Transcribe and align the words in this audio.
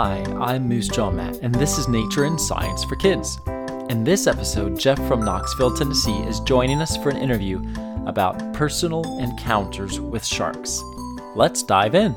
Hi, 0.00 0.22
I'm 0.38 0.68
Moose 0.68 0.86
Jaw 0.86 1.10
Matt, 1.10 1.38
and 1.38 1.52
this 1.52 1.76
is 1.76 1.88
Nature 1.88 2.22
and 2.22 2.40
Science 2.40 2.84
for 2.84 2.94
Kids. 2.94 3.36
In 3.90 4.04
this 4.04 4.28
episode, 4.28 4.78
Jeff 4.78 4.96
from 5.08 5.24
Knoxville, 5.24 5.74
Tennessee 5.74 6.20
is 6.20 6.38
joining 6.38 6.80
us 6.80 6.96
for 6.96 7.08
an 7.08 7.16
interview 7.16 7.60
about 8.06 8.52
personal 8.52 9.18
encounters 9.18 9.98
with 9.98 10.24
sharks. 10.24 10.84
Let's 11.34 11.64
dive 11.64 11.96
in. 11.96 12.14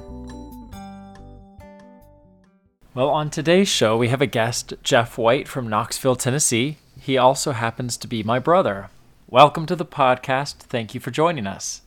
Well, 2.94 3.10
on 3.10 3.32
today's 3.32 3.68
show, 3.68 3.98
we 3.98 4.10
have 4.10 4.22
a 4.22 4.28
guest, 4.28 4.76
Jeff 4.84 5.18
White 5.18 5.48
from 5.48 5.68
Knoxville, 5.68 6.18
Tennessee. 6.18 6.78
He 7.00 7.18
also 7.18 7.52
happens 7.52 7.98
to 7.98 8.08
be 8.08 8.22
my 8.22 8.38
brother. 8.38 8.92
Welcome 9.28 9.66
to 9.66 9.76
the 9.76 9.88
podcast. 9.88 10.58
Thank 10.58 10.94
you 10.94 11.00
for 11.00 11.10
joining 11.10 11.48
us. 11.48 11.82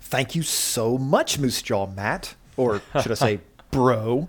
Thank 0.00 0.34
you 0.34 0.42
so 0.42 0.98
much, 0.98 1.38
Moose 1.38 1.62
Jaw 1.62 1.86
Matt, 1.86 2.34
or 2.56 2.82
should 3.00 3.12
I 3.12 3.14
say, 3.14 3.40
bro. 3.70 4.28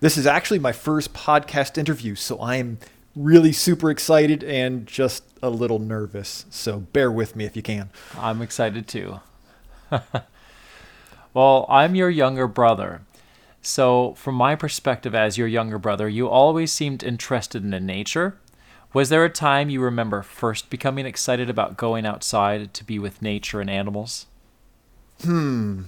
This 0.00 0.18
is 0.18 0.26
actually 0.26 0.58
my 0.58 0.72
first 0.72 1.14
podcast 1.14 1.78
interview, 1.78 2.14
so 2.14 2.38
I 2.38 2.56
am 2.56 2.78
really 3.14 3.52
super 3.52 3.90
excited 3.90 4.44
and 4.44 4.86
just 4.86 5.24
a 5.42 5.48
little 5.48 5.78
nervous. 5.78 6.44
So 6.50 6.80
bear 6.80 7.10
with 7.10 7.34
me 7.34 7.46
if 7.46 7.56
you 7.56 7.62
can. 7.62 7.88
I'm 8.18 8.42
excited 8.42 8.86
too. 8.86 9.20
well, 11.34 11.64
I'm 11.68 11.94
your 11.94 12.10
younger 12.10 12.46
brother. 12.46 13.02
So, 13.62 14.14
from 14.14 14.36
my 14.36 14.54
perspective 14.54 15.12
as 15.12 15.38
your 15.38 15.48
younger 15.48 15.78
brother, 15.78 16.08
you 16.08 16.28
always 16.28 16.70
seemed 16.70 17.02
interested 17.02 17.64
in 17.64 17.86
nature. 17.86 18.38
Was 18.92 19.08
there 19.08 19.24
a 19.24 19.30
time 19.30 19.70
you 19.70 19.80
remember 19.80 20.22
first 20.22 20.70
becoming 20.70 21.04
excited 21.04 21.50
about 21.50 21.76
going 21.76 22.06
outside 22.06 22.72
to 22.74 22.84
be 22.84 23.00
with 23.00 23.22
nature 23.22 23.60
and 23.60 23.68
animals? 23.68 24.26
Hmm. 25.22 25.84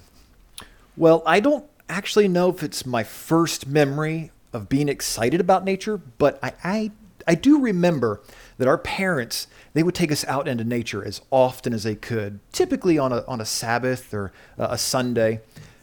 Well, 0.97 1.23
I 1.25 1.39
don't 1.39 1.67
actually 1.89 2.29
know 2.29 2.51
if 2.51 2.63
it's 2.63 2.87
my 2.87 3.03
first 3.03 3.67
memory 3.67 4.31
of 4.53 4.69
being 4.69 4.89
excited 4.89 5.41
about 5.41 5.65
nature, 5.65 5.97
but 5.97 6.39
I, 6.43 6.53
I, 6.65 6.91
I 7.27 7.35
do 7.35 7.61
remember 7.61 8.21
that 8.57 8.69
our 8.69 8.79
parents 8.79 9.47
they 9.75 9.83
would 9.83 9.95
take 9.95 10.11
us 10.11 10.25
out 10.25 10.49
into 10.49 10.65
nature 10.65 11.05
as 11.05 11.21
often 11.31 11.73
as 11.73 11.85
they 11.85 11.95
could, 11.95 12.41
typically 12.53 12.99
on 12.99 13.13
a 13.13 13.25
on 13.27 13.41
a 13.41 13.45
Sabbath 13.45 14.13
or 14.13 14.33
a 14.57 14.79
Sunday, 14.79 15.41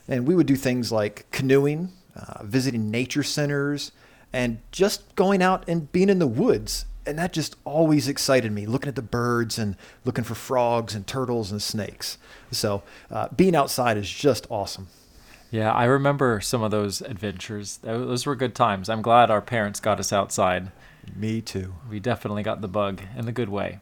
and 0.08 0.28
we 0.28 0.36
would 0.36 0.48
do 0.48 0.56
things 0.56 0.92
like 0.92 1.30
canoeing, 1.32 1.94
uh, 2.16 2.44
visiting 2.44 2.92
nature 2.92 3.24
centers, 3.24 3.92
and 4.34 4.60
just 4.72 5.16
going 5.16 5.42
out 5.42 5.64
and 5.68 5.92
being 5.92 6.10
in 6.10 6.20
the 6.20 6.28
woods. 6.28 6.86
And 7.06 7.20
that 7.20 7.32
just 7.32 7.56
always 7.64 8.08
excited 8.08 8.52
me, 8.52 8.66
looking 8.66 8.90
at 8.90 8.96
the 8.96 9.04
birds 9.04 9.60
and 9.60 9.78
looking 10.04 10.24
for 10.24 10.34
frogs 10.34 10.96
and 10.96 11.06
turtles 11.06 11.52
and 11.52 11.62
snakes. 11.62 12.18
So 12.52 12.82
uh, 13.12 13.28
being 13.36 13.56
outside 13.56 13.96
is 13.96 14.10
just 14.10 14.48
awesome. 14.50 14.88
Yeah, 15.56 15.72
I 15.72 15.86
remember 15.86 16.42
some 16.42 16.64
of 16.64 16.72
those 16.72 17.00
adventures. 17.00 17.78
Those 17.78 18.26
were 18.26 18.36
good 18.36 18.54
times. 18.54 18.90
I'm 18.90 19.02
glad 19.02 19.32
our 19.32 19.42
parents 19.42 19.80
got 19.80 20.02
us 20.02 20.12
outside. 20.12 20.74
Me 21.16 21.40
too. 21.40 21.76
We 21.90 22.02
definitely 22.02 22.44
got 22.44 22.60
the 22.60 22.68
bug 22.68 23.02
in 23.16 23.26
the 23.26 23.32
good 23.32 23.48
way. 23.48 23.80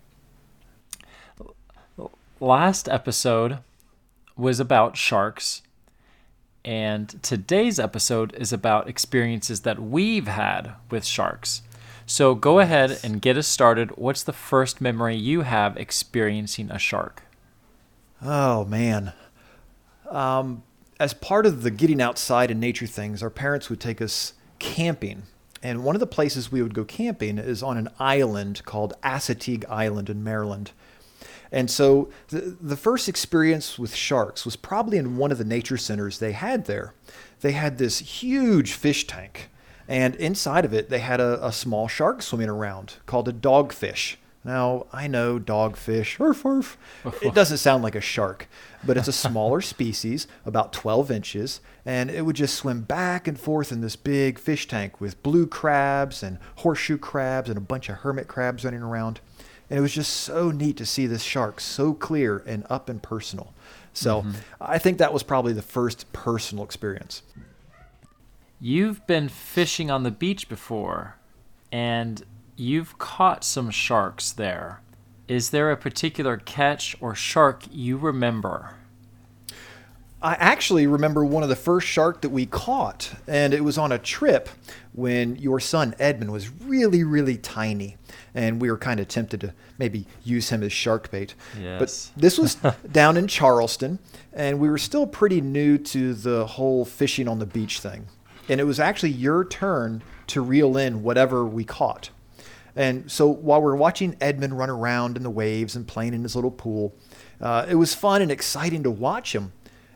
Last 2.40 2.88
episode 2.88 3.58
was 4.38 4.60
about 4.60 4.98
sharks, 4.98 5.64
and 6.64 7.20
today's 7.24 7.80
episode 7.80 8.36
is 8.36 8.54
about 8.54 8.88
experiences 8.88 9.62
that 9.62 9.82
we've 9.82 10.28
had 10.28 10.74
with 10.92 11.04
sharks. 11.04 11.64
So 12.06 12.36
go 12.36 12.60
ahead 12.60 13.00
and 13.04 13.20
get 13.20 13.36
us 13.36 13.48
started. 13.48 13.98
What's 13.98 14.22
the 14.22 14.32
first 14.32 14.80
memory 14.80 15.16
you 15.16 15.42
have 15.42 15.76
experiencing 15.78 16.70
a 16.70 16.78
shark? 16.78 17.24
Oh, 18.22 18.64
man. 18.66 19.14
Um, 20.08 20.62
as 21.00 21.14
part 21.14 21.46
of 21.46 21.64
the 21.64 21.72
getting 21.72 22.02
outside 22.02 22.52
and 22.52 22.60
nature 22.60 22.88
things, 22.88 23.24
our 23.24 23.30
parents 23.30 23.70
would 23.70 23.80
take 23.80 24.02
us 24.02 24.34
camping. 24.60 25.24
And 25.62 25.84
one 25.84 25.96
of 25.96 26.00
the 26.00 26.08
places 26.08 26.52
we 26.52 26.62
would 26.62 26.74
go 26.74 26.84
camping 26.84 27.38
is 27.38 27.64
on 27.64 27.78
an 27.78 27.90
island 28.00 28.64
called 28.66 28.94
Assateague 29.02 29.66
Island 29.70 30.10
in 30.10 30.24
Maryland. 30.24 30.72
And 31.54 31.70
so 31.70 32.10
the, 32.30 32.58
the 32.60 32.76
first 32.76 33.08
experience 33.08 33.78
with 33.78 33.96
sharks 33.96 34.44
was 34.44 34.56
probably 34.56 34.98
in 34.98 35.18
one 35.18 35.32
of 35.32 35.38
the 35.38 35.46
nature 35.46 35.78
centers 35.78 36.18
they 36.18 36.32
had 36.32 36.66
there. 36.66 36.96
They 37.42 37.52
had 37.52 37.78
this 37.78 38.00
huge 38.00 38.74
fish 38.74 39.06
tank, 39.06 39.50
and 39.88 40.16
inside 40.16 40.66
of 40.66 40.74
it, 40.74 40.90
they 40.90 41.00
had 41.00 41.22
a, 41.22 41.46
a 41.46 41.52
small 41.52 41.88
shark 41.88 42.22
swimming 42.22 42.50
around 42.50 42.96
called 43.06 43.28
a 43.28 43.34
dogfish. 43.34 44.16
Now, 44.46 44.88
I 44.92 45.08
know 45.08 45.40
dogfish, 45.40 46.20
arf, 46.20 46.46
arf. 46.46 46.78
it 47.22 47.34
doesn't 47.34 47.58
sound 47.58 47.82
like 47.82 47.96
a 47.96 48.02
shark, 48.02 48.48
but 48.84 48.98
it's 48.98 49.08
a 49.08 49.14
smaller 49.14 49.62
species, 49.74 50.28
about 50.46 50.74
12 50.74 51.10
inches, 51.12 51.62
and 51.86 52.12
it 52.12 52.26
would 52.26 52.36
just 52.36 52.56
swim 52.56 52.82
back 52.82 53.28
and 53.28 53.40
forth 53.40 53.72
in 53.72 53.82
this 53.82 53.96
big 53.96 54.38
fish 54.38 54.68
tank 54.68 55.00
with 55.00 55.22
blue 55.24 55.48
crabs 55.48 56.22
and 56.22 56.40
horseshoe 56.58 56.98
crabs 56.98 57.50
and 57.50 57.58
a 57.58 57.62
bunch 57.62 57.88
of 57.88 57.98
hermit 57.98 58.28
crabs 58.28 58.66
running 58.66 58.84
around. 58.84 59.22
And 59.70 59.80
it 59.80 59.82
was 59.82 59.94
just 59.94 60.12
so 60.12 60.52
neat 60.52 60.76
to 60.78 60.86
see 60.86 61.08
this 61.08 61.24
shark 61.24 61.62
so 61.62 61.94
clear 61.94 62.44
and 62.46 62.66
up 62.70 62.90
and 62.90 63.02
personal. 63.02 63.54
So 63.94 64.22
mm-hmm. 64.22 64.32
I 64.60 64.78
think 64.78 64.98
that 64.98 65.14
was 65.14 65.24
probably 65.24 65.54
the 65.54 65.62
first 65.62 66.12
personal 66.12 66.66
experience. 66.66 67.22
You've 68.60 69.06
been 69.08 69.30
fishing 69.30 69.92
on 69.92 70.04
the 70.04 70.12
beach 70.12 70.50
before, 70.50 71.18
and 71.72 72.24
you've 72.56 72.98
caught 72.98 73.44
some 73.44 73.70
sharks 73.72 74.32
there. 74.32 74.82
Is 75.28 75.50
there 75.50 75.72
a 75.72 75.78
particular 75.78 76.38
catch 76.38 76.96
or 77.00 77.16
shark 77.16 77.64
you 77.72 77.98
remember? 77.98 78.76
I 80.22 80.36
actually 80.36 80.88
remember 80.88 81.26
one 81.26 81.44
of 81.44 81.50
the 81.50 81.56
first 81.56 81.86
shark 81.86 82.22
that 82.22 82.30
we 82.30 82.46
caught, 82.46 83.12
and 83.28 83.54
it 83.54 83.62
was 83.62 83.78
on 83.78 83.92
a 83.92 83.98
trip 83.98 84.48
when 84.94 85.36
your 85.36 85.60
son 85.60 85.94
Edmund 86.00 86.32
was 86.32 86.50
really, 86.50 87.04
really 87.04 87.36
tiny, 87.36 87.98
and 88.34 88.62
we 88.62 88.72
were 88.72 88.78
kind 88.78 89.02
of 89.02 89.10
tempted 89.10 89.42
to 89.42 89.54
maybe 89.78 90.08
use 90.24 90.50
him 90.50 90.64
as 90.64 90.72
shark 90.72 91.12
bait. 91.12 91.36
Yes. 91.62 92.12
But 92.16 92.22
this 92.22 92.38
was 92.38 92.56
down 92.90 93.18
in 93.18 93.28
Charleston, 93.28 94.00
and 94.32 94.60
we 94.60 94.70
were 94.70 94.78
still 94.78 95.06
pretty 95.06 95.42
new 95.42 95.78
to 95.80 96.14
the 96.14 96.46
whole 96.46 96.86
fishing 96.86 97.28
on 97.28 97.40
the 97.40 97.46
beach 97.46 97.82
thing. 97.82 98.08
And 98.48 98.62
it 98.62 98.66
was 98.66 98.80
actually 98.80 99.12
your 99.12 99.44
turn 99.44 100.04
to 100.28 100.42
reel 100.42 100.78
in 100.78 101.04
whatever 101.04 101.44
we 101.46 101.66
caught. 101.66 102.12
And 102.76 103.12
so 103.12 103.28
while 103.28 103.62
we're 103.62 103.76
watching 103.76 104.16
Edmund 104.20 104.58
run 104.58 104.70
around 104.70 105.18
in 105.18 105.24
the 105.24 105.30
waves 105.30 105.76
and 105.76 105.88
playing 105.88 106.14
in 106.14 106.24
his 106.24 106.36
little 106.36 106.52
pool, 106.52 106.96
uh, 107.40 107.66
it 107.70 107.76
was 107.76 107.94
fun 107.94 108.22
and 108.22 108.32
exciting 108.32 108.84
to 108.84 108.92
watch 108.92 109.36
him. 109.36 109.54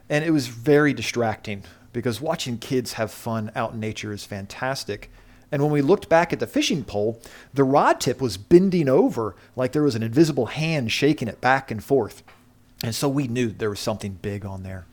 And 0.09 0.23
it 0.23 0.31
was 0.31 0.47
very 0.47 0.93
distracting 0.93 1.63
because 1.91 2.21
watching 2.21 2.57
kids 2.57 2.93
have 2.93 3.11
fun 3.11 3.51
out 3.55 3.73
in 3.73 3.79
nature 3.79 4.13
is 4.13 4.23
fantastic. 4.23 5.09
And 5.51 5.61
when 5.61 5.71
we 5.71 5.81
looked 5.81 6.09
back 6.09 6.33
at 6.33 6.39
the 6.39 6.47
fishing 6.47 6.83
pole, 6.83 7.21
the 7.53 7.63
rod 7.63 7.99
tip 7.99 8.21
was 8.21 8.37
bending 8.37 8.89
over 8.89 9.35
like 9.55 9.71
there 9.71 9.83
was 9.83 9.95
an 9.95 10.03
invisible 10.03 10.47
hand 10.47 10.91
shaking 10.91 11.27
it 11.27 11.41
back 11.41 11.71
and 11.71 11.83
forth. 11.83 12.21
And 12.83 12.93
so 12.93 13.09
we 13.09 13.27
knew 13.27 13.49
there 13.49 13.69
was 13.69 13.79
something 13.79 14.19
big 14.21 14.45
on 14.45 14.63
there. 14.63 14.85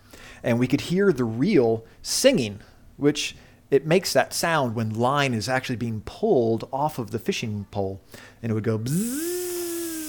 And 0.43 0.59
we 0.59 0.67
could 0.67 0.83
hear 0.83 1.13
the 1.13 1.25
reel 1.25 1.85
singing, 2.03 2.61
which 2.97 3.37
it 3.75 3.85
makes 3.85 4.13
that 4.13 4.33
sound 4.33 4.77
when 4.77 4.91
line 4.95 5.35
is 5.35 5.49
actually 5.49 5.75
being 5.75 6.01
pulled 6.03 6.69
off 6.73 7.01
of 7.01 7.11
the 7.11 7.19
fishing 7.19 7.67
pole. 7.73 8.01
And 8.41 8.53
it 8.53 8.55
would 8.55 8.63
go 8.63 8.79
bzzz, 8.79 10.05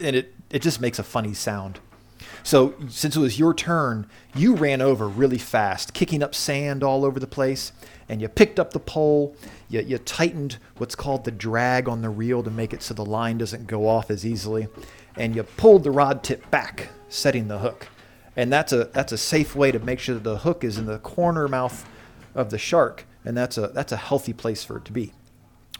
and 0.00 0.16
it, 0.16 0.34
it 0.50 0.62
just 0.62 0.80
makes 0.80 0.98
a 0.98 1.04
funny 1.04 1.32
sound. 1.32 1.78
So, 2.42 2.74
since 2.88 3.14
it 3.14 3.20
was 3.20 3.38
your 3.38 3.54
turn, 3.54 4.08
you 4.34 4.56
ran 4.56 4.80
over 4.80 5.06
really 5.06 5.38
fast, 5.38 5.94
kicking 5.94 6.24
up 6.24 6.34
sand 6.34 6.82
all 6.82 7.04
over 7.04 7.20
the 7.20 7.28
place, 7.28 7.70
and 8.08 8.20
you 8.20 8.26
picked 8.26 8.58
up 8.58 8.72
the 8.72 8.80
pole. 8.80 9.36
You, 9.68 9.82
you 9.82 9.98
tightened 9.98 10.58
what's 10.78 10.96
called 10.96 11.24
the 11.24 11.30
drag 11.30 11.88
on 11.88 12.02
the 12.02 12.10
reel 12.10 12.42
to 12.42 12.50
make 12.50 12.72
it 12.72 12.82
so 12.82 12.94
the 12.94 13.04
line 13.04 13.38
doesn't 13.38 13.68
go 13.68 13.86
off 13.86 14.10
as 14.10 14.26
easily, 14.26 14.66
and 15.16 15.36
you 15.36 15.44
pulled 15.44 15.84
the 15.84 15.92
rod 15.92 16.24
tip 16.24 16.50
back, 16.50 16.88
setting 17.08 17.46
the 17.46 17.60
hook. 17.60 17.86
And 18.34 18.52
that's 18.52 18.72
a 18.72 18.86
that's 18.86 19.12
a 19.12 19.18
safe 19.18 19.54
way 19.54 19.70
to 19.70 19.78
make 19.78 20.00
sure 20.00 20.16
that 20.16 20.24
the 20.24 20.38
hook 20.38 20.64
is 20.64 20.78
in 20.78 20.86
the 20.86 20.98
corner 20.98 21.46
mouth 21.46 21.86
of 22.34 22.50
the 22.50 22.58
shark, 22.58 23.06
and 23.24 23.36
that's 23.36 23.58
a 23.58 23.68
that's 23.68 23.92
a 23.92 23.96
healthy 23.96 24.32
place 24.32 24.64
for 24.64 24.78
it 24.78 24.84
to 24.86 24.92
be. 24.92 25.12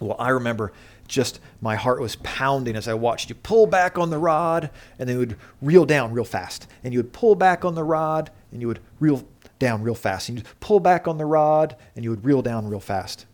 Well, 0.00 0.16
I 0.18 0.30
remember 0.30 0.72
just 1.06 1.40
my 1.60 1.76
heart 1.76 2.00
was 2.00 2.16
pounding 2.16 2.74
as 2.74 2.88
I 2.88 2.94
watched 2.94 3.28
you 3.28 3.34
pull 3.34 3.66
back 3.66 3.98
on 3.98 4.10
the 4.10 4.18
rod 4.18 4.70
and 4.98 5.08
then 5.08 5.14
you 5.14 5.20
would 5.20 5.36
reel 5.60 5.84
down 5.84 6.12
real 6.12 6.24
fast. 6.24 6.66
And 6.82 6.92
you 6.92 6.98
would 6.98 7.12
pull 7.12 7.34
back 7.34 7.64
on 7.64 7.74
the 7.74 7.84
rod 7.84 8.30
and 8.50 8.60
you 8.60 8.68
would 8.68 8.80
reel 8.98 9.24
down 9.58 9.82
real 9.82 9.94
fast. 9.94 10.28
And 10.28 10.38
you'd 10.38 10.60
pull 10.60 10.80
back 10.80 11.06
on 11.06 11.18
the 11.18 11.26
rod 11.26 11.76
and 11.94 12.04
you 12.04 12.10
would 12.10 12.24
reel 12.24 12.42
down 12.42 12.68
real 12.68 12.80
fast. 12.80 13.26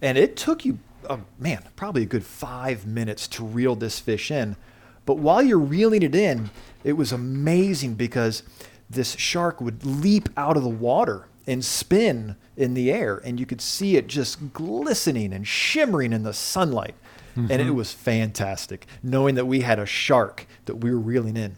And 0.00 0.16
it 0.16 0.36
took 0.36 0.64
you, 0.64 0.78
oh, 1.10 1.20
man, 1.38 1.64
probably 1.76 2.02
a 2.02 2.06
good 2.06 2.24
five 2.24 2.86
minutes 2.86 3.26
to 3.28 3.44
reel 3.44 3.74
this 3.74 3.98
fish 3.98 4.30
in. 4.30 4.56
But 5.04 5.18
while 5.18 5.42
you're 5.42 5.58
reeling 5.58 6.02
it 6.02 6.14
in, 6.14 6.50
it 6.84 6.92
was 6.92 7.12
amazing 7.12 7.94
because 7.94 8.42
this 8.88 9.12
shark 9.16 9.60
would 9.60 9.84
leap 9.84 10.28
out 10.36 10.56
of 10.56 10.62
the 10.62 10.68
water 10.68 11.26
and 11.48 11.64
spin 11.64 12.36
in 12.56 12.74
the 12.74 12.92
air, 12.92 13.20
and 13.24 13.40
you 13.40 13.46
could 13.46 13.60
see 13.60 13.96
it 13.96 14.06
just 14.06 14.52
glistening 14.52 15.32
and 15.32 15.48
shimmering 15.48 16.12
in 16.12 16.22
the 16.22 16.32
sunlight. 16.32 16.94
Mm-hmm. 17.30 17.52
And 17.52 17.62
it 17.62 17.66
mm-hmm. 17.66 17.76
was 17.76 17.92
fantastic 17.92 18.86
knowing 19.02 19.34
that 19.36 19.46
we 19.46 19.60
had 19.60 19.78
a 19.78 19.86
shark 19.86 20.46
that 20.66 20.76
we 20.76 20.90
were 20.90 20.98
reeling 20.98 21.36
in. 21.36 21.56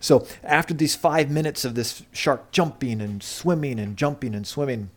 So, 0.00 0.26
after 0.42 0.74
these 0.74 0.96
five 0.96 1.30
minutes 1.30 1.64
of 1.64 1.74
this 1.74 2.02
shark 2.12 2.50
jumping 2.50 3.00
and 3.00 3.22
swimming 3.22 3.78
and 3.78 3.96
jumping 3.96 4.34
and 4.34 4.46
swimming, 4.46 4.90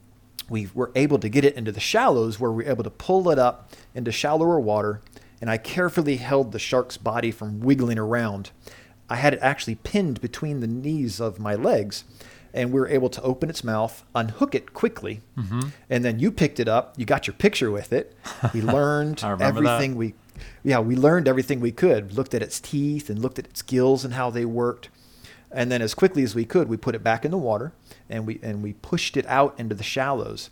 we 0.50 0.70
were 0.74 0.92
able 0.96 1.20
to 1.20 1.30
get 1.30 1.46
it 1.46 1.56
into 1.56 1.72
the 1.72 1.80
shallows 1.80 2.40
where 2.40 2.52
we 2.52 2.64
were 2.64 2.70
able 2.70 2.84
to 2.84 2.90
pull 2.90 3.30
it 3.30 3.38
up 3.38 3.72
into 3.94 4.12
shallower 4.12 4.60
water. 4.60 5.02
And 5.42 5.50
I 5.50 5.58
carefully 5.58 6.18
held 6.18 6.52
the 6.52 6.60
shark's 6.60 6.98
body 6.98 7.30
from 7.30 7.60
wiggling 7.60 8.00
around. 8.00 8.52
I 9.10 9.18
had 9.18 9.34
it 9.34 9.40
actually 9.42 9.76
pinned 9.76 10.22
between 10.22 10.60
the 10.60 10.68
knees 10.68 11.20
of 11.20 11.40
my 11.40 11.54
legs. 11.56 12.04
And 12.56 12.72
we 12.72 12.80
were 12.80 12.88
able 12.88 13.10
to 13.10 13.22
open 13.22 13.50
its 13.50 13.64
mouth, 13.64 14.06
unhook 14.16 14.56
it 14.56 14.74
quickly, 14.74 15.22
mm-hmm. 15.38 15.68
and 15.90 16.06
then 16.06 16.20
you 16.20 16.32
picked 16.32 16.60
it 16.60 16.70
up. 16.70 16.94
You 16.98 17.06
got 17.06 17.28
your 17.28 17.34
picture 17.34 17.70
with 17.70 17.92
it. 17.92 18.16
We 18.54 18.62
learned 18.78 19.22
remember 19.22 19.62
that. 19.62 19.76
everything 19.76 19.96
we, 19.98 20.14
yeah, 20.64 20.80
we 20.80 20.96
learned 20.96 21.28
everything 21.28 21.60
we 21.60 21.74
could. 21.74 22.14
Looked 22.14 22.34
at 22.34 22.42
its 22.42 22.62
teeth 22.62 23.10
and 23.10 23.20
looked 23.20 23.40
at 23.40 23.46
its 23.46 23.62
gills 23.62 24.06
and 24.06 24.14
how 24.14 24.30
they 24.30 24.46
worked. 24.46 24.90
And 25.52 25.72
then 25.72 25.82
as 25.82 25.94
quickly 25.94 26.24
as 26.24 26.34
we 26.34 26.46
could, 26.46 26.68
we 26.70 26.78
put 26.78 26.96
it 26.96 27.04
back 27.04 27.26
in 27.26 27.32
the 27.32 27.38
water 27.38 27.74
and 28.10 28.26
we 28.26 28.40
and 28.42 28.64
we 28.64 28.74
pushed 28.74 29.18
it 29.18 29.26
out 29.28 29.54
into 29.60 29.76
the 29.76 29.84
shallows 29.84 30.50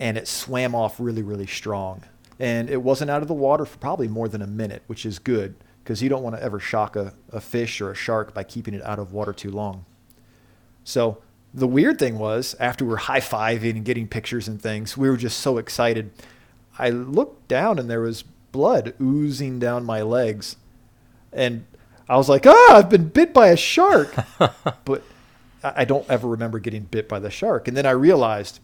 and 0.00 0.16
it 0.16 0.26
swam 0.26 0.74
off 0.74 0.98
really 0.98 1.22
really 1.22 1.46
strong. 1.46 2.02
And 2.38 2.68
it 2.68 2.82
wasn't 2.82 3.10
out 3.10 3.22
of 3.22 3.28
the 3.28 3.34
water 3.34 3.64
for 3.64 3.78
probably 3.78 4.08
more 4.08 4.28
than 4.28 4.42
a 4.42 4.46
minute, 4.46 4.82
which 4.86 5.06
is 5.06 5.18
good 5.18 5.54
because 5.82 6.02
you 6.02 6.08
don't 6.08 6.22
want 6.22 6.34
to 6.36 6.42
ever 6.42 6.58
shock 6.58 6.96
a, 6.96 7.12
a 7.30 7.40
fish 7.40 7.80
or 7.80 7.90
a 7.90 7.94
shark 7.94 8.34
by 8.34 8.42
keeping 8.42 8.74
it 8.74 8.82
out 8.82 8.98
of 8.98 9.12
water 9.12 9.32
too 9.32 9.50
long. 9.50 9.84
So 10.82 11.18
the 11.54 11.68
weird 11.68 12.00
thing 12.00 12.18
was 12.18 12.56
after 12.58 12.84
we 12.84 12.90
were 12.90 12.96
high 12.96 13.20
fiving 13.20 13.76
and 13.76 13.84
getting 13.84 14.08
pictures 14.08 14.48
and 14.48 14.60
things, 14.60 14.96
we 14.96 15.08
were 15.08 15.16
just 15.16 15.38
so 15.38 15.56
excited. 15.56 16.10
I 16.78 16.90
looked 16.90 17.46
down 17.46 17.78
and 17.78 17.88
there 17.88 18.00
was 18.00 18.24
blood 18.50 18.94
oozing 19.00 19.60
down 19.60 19.84
my 19.84 20.02
legs. 20.02 20.56
And 21.32 21.64
I 22.08 22.16
was 22.16 22.28
like, 22.28 22.44
ah, 22.46 22.76
I've 22.76 22.90
been 22.90 23.08
bit 23.08 23.32
by 23.32 23.48
a 23.48 23.56
shark. 23.56 24.14
but 24.84 25.02
I 25.62 25.72
I 25.76 25.84
don't 25.84 26.08
ever 26.10 26.28
remember 26.28 26.58
getting 26.58 26.82
bit 26.82 27.08
by 27.08 27.18
the 27.18 27.30
shark. 27.30 27.68
And 27.68 27.76
then 27.76 27.86
I 27.86 27.92
realized 27.92 28.60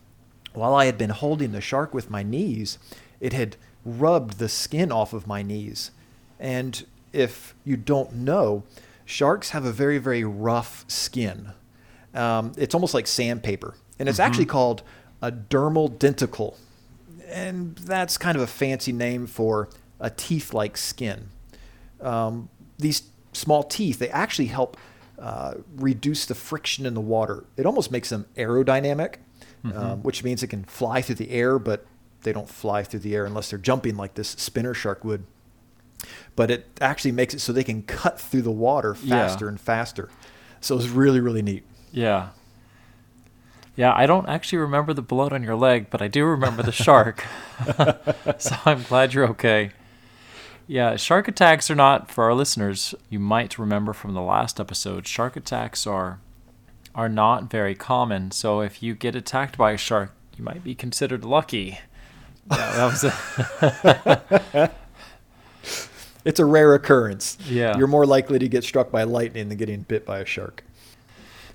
while 0.53 0.75
I 0.75 0.87
had 0.87 0.99
been 0.99 1.11
holding 1.11 1.53
the 1.53 1.61
shark 1.61 1.95
with 1.95 2.11
my 2.11 2.23
knees, 2.23 2.79
it 3.21 3.33
had 3.33 3.57
rubbed 3.85 4.39
the 4.39 4.49
skin 4.49 4.93
off 4.93 5.13
of 5.13 5.27
my 5.27 5.43
knees. 5.43 5.93
And 6.39 6.85
if 7.13 7.55
you 7.65 7.77
don't 7.77 8.15
know, 8.17 8.65
sharks 9.05 9.51
have 9.51 9.65
a 9.65 9.73
very, 9.73 9.99
very 9.99 10.25
rough 10.25 10.85
skin. 10.89 11.53
Um, 12.15 12.53
it's 12.57 12.75
almost 12.75 12.95
like 12.95 13.07
sandpaper. 13.07 13.75
And 13.99 14.09
it's 14.09 14.19
actually 14.19 14.47
called 14.47 14.83
a 15.23 15.31
dermal 15.31 15.97
denticle. 15.99 16.57
And 17.29 17.77
that's 17.77 18.17
kind 18.19 18.37
of 18.37 18.43
a 18.43 18.47
fancy 18.47 18.93
name 18.93 19.27
for 19.27 19.69
a 20.01 20.11
teeth 20.11 20.53
like 20.55 20.77
skin. 20.77 21.29
Um, 22.01 22.49
these 22.79 23.03
small 23.33 23.63
teeth, 23.63 23.99
they 23.99 24.09
actually 24.09 24.47
help 24.47 24.77
uh, 25.19 25.55
reduce 25.77 26.25
the 26.27 26.35
friction 26.35 26.87
in 26.87 26.95
the 26.95 27.01
water. 27.01 27.45
It 27.57 27.67
almost 27.67 27.91
makes 27.93 28.09
them 28.09 28.25
aerodynamic, 28.37 29.17
um, 29.65 30.03
which 30.03 30.25
means 30.25 30.43
it 30.43 30.47
can 30.49 30.65
fly 30.65 31.03
through 31.03 31.17
the 31.17 31.31
air, 31.31 31.59
but 31.59 31.85
they 32.23 32.33
don't 32.33 32.49
fly 32.49 32.83
through 32.83 33.01
the 33.01 33.15
air 33.15 33.27
unless 33.27 33.51
they're 33.51 33.59
jumping 33.59 33.97
like 33.97 34.15
this 34.15 34.31
spinner 34.31 34.73
shark 34.73 35.05
would. 35.05 35.25
But 36.35 36.51
it 36.51 36.67
actually 36.81 37.13
makes 37.13 37.35
it 37.35 37.41
so 37.41 37.53
they 37.53 37.65
can 37.65 37.83
cut 37.83 38.19
through 38.19 38.43
the 38.43 38.51
water 38.51 38.97
Yeah. 39.03 39.27
faster 39.27 39.49
and 39.49 39.61
faster. 39.61 40.09
So 40.63 40.77
it's 40.77 40.89
really, 40.89 41.21
really 41.21 41.43
neat. 41.43 41.65
Yeah. 41.93 42.31
Yeah, 43.77 43.93
I 43.95 44.07
don't 44.07 44.29
actually 44.29 44.59
remember 44.59 44.93
the 44.93 45.03
blood 45.03 45.33
on 45.33 45.43
your 45.43 45.57
leg, 45.57 45.87
but 45.91 46.03
I 46.03 46.09
do 46.09 46.25
remember 46.25 46.63
the 46.63 46.73
shark. 46.73 47.25
so 48.39 48.57
I'm 48.67 48.83
glad 48.83 49.15
you're 49.15 49.29
okay. 49.29 49.73
Yeah, 50.67 50.97
shark 50.97 51.29
attacks 51.29 51.71
are 51.71 51.75
not 51.75 52.11
for 52.11 52.25
our 52.25 52.35
listeners. 52.35 52.95
You 53.09 53.19
might 53.19 53.59
remember 53.59 53.93
from 53.93 54.15
the 54.15 54.23
last 54.23 54.61
episode, 54.61 55.07
shark 55.07 55.37
attacks 55.37 55.87
are 55.87 56.21
are 56.95 57.09
not 57.09 57.51
very 57.51 57.75
common. 57.75 58.31
So 58.33 58.61
if 58.61 58.83
you 58.83 58.95
get 58.95 59.15
attacked 59.15 59.57
by 59.57 59.73
a 59.73 59.77
shark, 59.77 60.13
you 60.37 60.45
might 60.45 60.63
be 60.65 60.75
considered 60.75 61.25
lucky. 61.25 61.79
Yeah, 62.51 62.73
that 62.73 62.87
was 62.87 63.05
a, 63.05 64.71
It's 66.25 66.39
a 66.39 66.45
rare 66.45 66.75
occurrence. 66.75 67.39
Yeah. 67.47 67.77
You're 67.79 67.87
more 67.87 68.07
likely 68.07 68.39
to 68.39 68.49
get 68.49 68.65
struck 68.65 68.91
by 68.91 69.05
lightning 69.05 69.49
than 69.49 69.59
getting 69.59 69.83
bit 69.83 70.05
by 70.05 70.19
a 70.19 70.25
shark. 70.25 70.65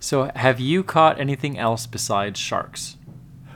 So 0.05 0.29
have 0.35 0.59
you 0.59 0.83
caught 0.83 1.19
anything 1.19 1.57
else 1.57 1.87
besides 1.87 2.39
sharks? 2.39 2.97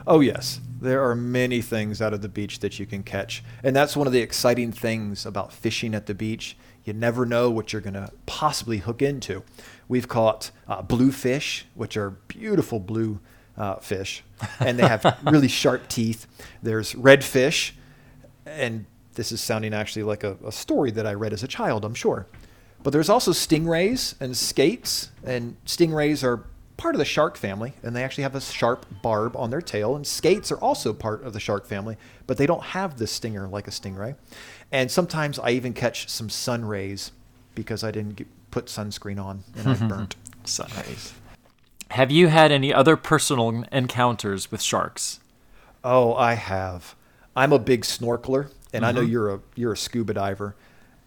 Oh, 0.04 0.18
yes. 0.18 0.60
There 0.80 1.08
are 1.08 1.14
many 1.14 1.62
things 1.62 2.02
out 2.02 2.12
of 2.12 2.22
the 2.22 2.28
beach 2.28 2.58
that 2.58 2.76
you 2.76 2.86
can 2.86 3.04
catch. 3.04 3.44
And 3.62 3.76
that's 3.76 3.96
one 3.96 4.08
of 4.08 4.12
the 4.12 4.18
exciting 4.18 4.72
things 4.72 5.24
about 5.24 5.52
fishing 5.52 5.94
at 5.94 6.06
the 6.06 6.14
beach. 6.14 6.56
You 6.82 6.92
never 6.92 7.24
know 7.24 7.52
what 7.52 7.72
you're 7.72 7.80
going 7.80 7.94
to 7.94 8.10
possibly 8.26 8.78
hook 8.78 9.00
into. 9.00 9.44
We've 9.86 10.08
caught 10.08 10.50
uh, 10.66 10.82
bluefish, 10.82 11.66
which 11.76 11.96
are 11.96 12.10
beautiful 12.26 12.80
blue 12.80 13.20
uh, 13.56 13.76
fish, 13.76 14.24
and 14.58 14.76
they 14.76 14.88
have 14.88 15.20
really 15.24 15.46
sharp 15.46 15.86
teeth. 15.86 16.26
There's 16.64 16.94
redfish, 16.94 17.74
and 18.44 18.86
this 19.14 19.30
is 19.30 19.40
sounding 19.40 19.72
actually 19.72 20.02
like 20.02 20.24
a, 20.24 20.36
a 20.44 20.50
story 20.50 20.90
that 20.90 21.06
I 21.06 21.14
read 21.14 21.32
as 21.32 21.44
a 21.44 21.48
child, 21.48 21.84
I'm 21.84 21.94
sure. 21.94 22.26
But 22.82 22.92
there's 22.92 23.08
also 23.08 23.32
stingrays 23.32 24.14
and 24.20 24.36
skates, 24.36 25.10
and 25.24 25.56
stingrays 25.66 26.24
are 26.24 26.44
part 26.76 26.94
of 26.94 26.98
the 26.98 27.04
shark 27.04 27.36
family, 27.36 27.74
and 27.82 27.94
they 27.94 28.02
actually 28.02 28.22
have 28.22 28.34
a 28.34 28.40
sharp 28.40 28.86
barb 29.02 29.36
on 29.36 29.50
their 29.50 29.60
tail. 29.60 29.94
And 29.94 30.06
skates 30.06 30.50
are 30.50 30.58
also 30.58 30.94
part 30.94 31.22
of 31.22 31.34
the 31.34 31.40
shark 31.40 31.66
family, 31.66 31.96
but 32.26 32.38
they 32.38 32.46
don't 32.46 32.62
have 32.62 32.96
the 32.96 33.06
stinger 33.06 33.46
like 33.46 33.68
a 33.68 33.70
stingray. 33.70 34.16
And 34.72 34.90
sometimes 34.90 35.38
I 35.38 35.50
even 35.50 35.74
catch 35.74 36.08
some 36.08 36.30
sun 36.30 36.64
rays 36.64 37.12
because 37.54 37.84
I 37.84 37.90
didn't 37.90 38.16
get, 38.16 38.28
put 38.50 38.66
sunscreen 38.66 39.22
on 39.22 39.44
and 39.56 39.68
I 39.68 39.74
burnt. 39.88 40.16
Sunrays. 40.44 41.12
Have 41.90 42.10
you 42.10 42.28
had 42.28 42.50
any 42.50 42.72
other 42.72 42.96
personal 42.96 43.64
encounters 43.70 44.50
with 44.50 44.62
sharks? 44.62 45.20
Oh, 45.84 46.14
I 46.14 46.34
have. 46.34 46.94
I'm 47.36 47.52
a 47.52 47.58
big 47.58 47.82
snorkeler, 47.82 48.50
and 48.72 48.86
I 48.86 48.92
know 48.92 49.02
mm-hmm. 49.02 49.10
you're 49.10 49.34
a 49.34 49.40
you're 49.54 49.72
a 49.72 49.76
scuba 49.76 50.14
diver. 50.14 50.54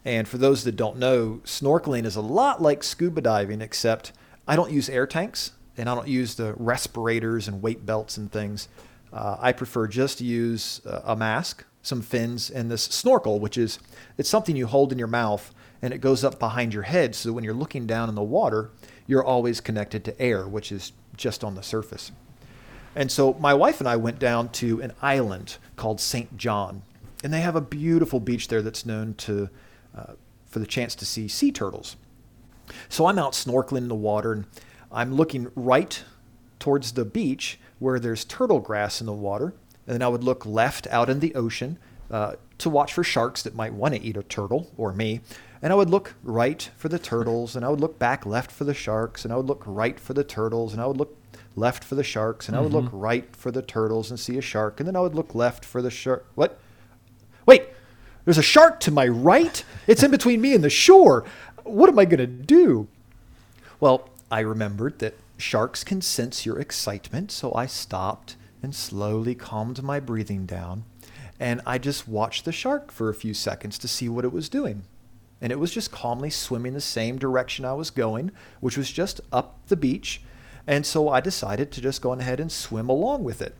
And 0.04 0.28
for 0.28 0.38
those 0.38 0.64
that 0.64 0.76
don't 0.76 0.98
know, 0.98 1.40
snorkeling 1.44 2.04
is 2.04 2.16
a 2.16 2.20
lot 2.20 2.60
like 2.60 2.82
scuba 2.82 3.20
diving, 3.20 3.60
except 3.60 4.12
I 4.46 4.56
don't 4.56 4.70
use 4.70 4.88
air 4.88 5.06
tanks 5.06 5.52
and 5.76 5.88
I 5.88 5.94
don't 5.94 6.08
use 6.08 6.34
the 6.34 6.54
respirators 6.56 7.48
and 7.48 7.62
weight 7.62 7.86
belts 7.86 8.16
and 8.16 8.30
things. 8.30 8.68
Uh, 9.12 9.36
I 9.40 9.52
prefer 9.52 9.86
just 9.86 10.18
to 10.18 10.24
use 10.24 10.80
uh, 10.86 11.00
a 11.04 11.16
mask, 11.16 11.64
some 11.82 12.02
fins, 12.02 12.50
and 12.50 12.70
this 12.70 12.82
snorkel, 12.82 13.40
which 13.40 13.56
is 13.56 13.78
it's 14.18 14.28
something 14.28 14.56
you 14.56 14.66
hold 14.66 14.92
in 14.92 14.98
your 14.98 15.08
mouth 15.08 15.54
and 15.82 15.92
it 15.92 15.98
goes 15.98 16.24
up 16.24 16.38
behind 16.38 16.72
your 16.72 16.84
head, 16.84 17.14
so 17.14 17.32
when 17.32 17.44
you're 17.44 17.52
looking 17.52 17.86
down 17.86 18.08
in 18.08 18.14
the 18.14 18.22
water, 18.22 18.70
you're 19.06 19.22
always 19.22 19.60
connected 19.60 20.02
to 20.04 20.18
air, 20.20 20.48
which 20.48 20.72
is 20.72 20.92
just 21.14 21.44
on 21.44 21.54
the 21.54 21.62
surface. 21.62 22.10
And 22.96 23.12
so 23.12 23.34
my 23.34 23.52
wife 23.52 23.80
and 23.80 23.88
I 23.88 23.96
went 23.96 24.18
down 24.18 24.48
to 24.52 24.80
an 24.80 24.92
island 25.02 25.58
called 25.76 26.00
St. 26.00 26.38
John, 26.38 26.82
and 27.22 27.32
they 27.32 27.42
have 27.42 27.56
a 27.56 27.60
beautiful 27.60 28.18
beach 28.18 28.48
there 28.48 28.62
that's 28.62 28.86
known 28.86 29.12
to 29.14 29.50
uh, 29.96 30.14
for 30.46 30.58
the 30.58 30.66
chance 30.66 30.94
to 30.94 31.06
see 31.06 31.28
sea 31.28 31.52
turtles. 31.52 31.96
So 32.88 33.06
I'm 33.06 33.18
out 33.18 33.32
snorkeling 33.32 33.78
in 33.78 33.88
the 33.88 33.94
water, 33.94 34.32
and 34.32 34.46
I'm 34.90 35.14
looking 35.14 35.50
right 35.54 36.02
towards 36.58 36.92
the 36.92 37.04
beach 37.04 37.58
where 37.78 37.98
there's 37.98 38.24
turtle 38.24 38.60
grass 38.60 39.00
in 39.00 39.06
the 39.06 39.12
water, 39.12 39.54
and 39.86 39.94
then 39.94 40.02
I 40.02 40.08
would 40.08 40.24
look 40.24 40.46
left 40.46 40.86
out 40.88 41.10
in 41.10 41.20
the 41.20 41.34
ocean 41.34 41.78
uh, 42.10 42.34
to 42.58 42.70
watch 42.70 42.92
for 42.92 43.04
sharks 43.04 43.42
that 43.42 43.54
might 43.54 43.74
want 43.74 43.94
to 43.94 44.02
eat 44.02 44.16
a 44.16 44.22
turtle 44.22 44.70
or 44.76 44.92
me. 44.92 45.20
And 45.60 45.72
I 45.72 45.76
would 45.76 45.90
look 45.90 46.14
right 46.22 46.70
for 46.76 46.88
the 46.88 46.98
turtles, 46.98 47.56
and 47.56 47.64
I 47.64 47.68
would 47.68 47.80
look 47.80 47.98
back 47.98 48.24
left 48.24 48.50
for 48.50 48.64
the 48.64 48.74
sharks, 48.74 49.24
and 49.24 49.32
I 49.32 49.36
would 49.36 49.46
look 49.46 49.62
right 49.66 49.98
for 49.98 50.14
the 50.14 50.24
turtles, 50.24 50.72
and 50.72 50.80
I 50.80 50.86
would 50.86 50.96
look 50.96 51.16
left 51.56 51.84
for 51.84 51.94
the 51.94 52.04
sharks, 52.04 52.48
and 52.48 52.56
I 52.56 52.60
would 52.60 52.72
look 52.72 52.88
right 52.92 53.34
for 53.34 53.50
the 53.50 53.62
turtles 53.62 54.10
and 54.10 54.18
see 54.18 54.36
a 54.38 54.42
shark, 54.42 54.80
and 54.80 54.86
then 54.86 54.96
I 54.96 55.00
would 55.00 55.14
look 55.14 55.34
left 55.34 55.64
for 55.64 55.80
the 55.82 55.90
shark. 55.90 56.26
What? 56.34 56.58
Wait, 57.46 57.68
there's 58.24 58.38
a 58.38 58.42
shark 58.42 58.80
to 58.80 58.90
my 58.90 59.06
right? 59.06 59.64
It's 59.86 60.02
in 60.02 60.10
between 60.10 60.40
me 60.40 60.54
and 60.54 60.64
the 60.64 60.70
shore. 60.70 61.24
What 61.62 61.88
am 61.88 61.98
I 61.98 62.04
going 62.04 62.18
to 62.18 62.26
do? 62.26 62.88
Well, 63.80 64.08
I 64.30 64.40
remembered 64.40 64.98
that 65.00 65.14
sharks 65.36 65.84
can 65.84 66.00
sense 66.00 66.46
your 66.46 66.58
excitement, 66.58 67.30
so 67.30 67.54
I 67.54 67.66
stopped 67.66 68.36
and 68.62 68.74
slowly 68.74 69.34
calmed 69.34 69.82
my 69.82 70.00
breathing 70.00 70.46
down, 70.46 70.84
and 71.38 71.60
I 71.66 71.78
just 71.78 72.08
watched 72.08 72.44
the 72.44 72.52
shark 72.52 72.90
for 72.90 73.08
a 73.08 73.14
few 73.14 73.34
seconds 73.34 73.78
to 73.78 73.88
see 73.88 74.08
what 74.08 74.24
it 74.24 74.32
was 74.32 74.48
doing. 74.48 74.84
And 75.40 75.52
it 75.52 75.58
was 75.58 75.72
just 75.72 75.92
calmly 75.92 76.30
swimming 76.30 76.72
the 76.72 76.80
same 76.80 77.18
direction 77.18 77.64
I 77.64 77.74
was 77.74 77.90
going, 77.90 78.30
which 78.60 78.78
was 78.78 78.90
just 78.90 79.20
up 79.30 79.58
the 79.66 79.76
beach. 79.76 80.22
And 80.66 80.86
so 80.86 81.10
I 81.10 81.20
decided 81.20 81.70
to 81.72 81.82
just 81.82 82.00
go 82.00 82.12
ahead 82.12 82.40
and 82.40 82.50
swim 82.50 82.88
along 82.88 83.24
with 83.24 83.42
it. 83.42 83.54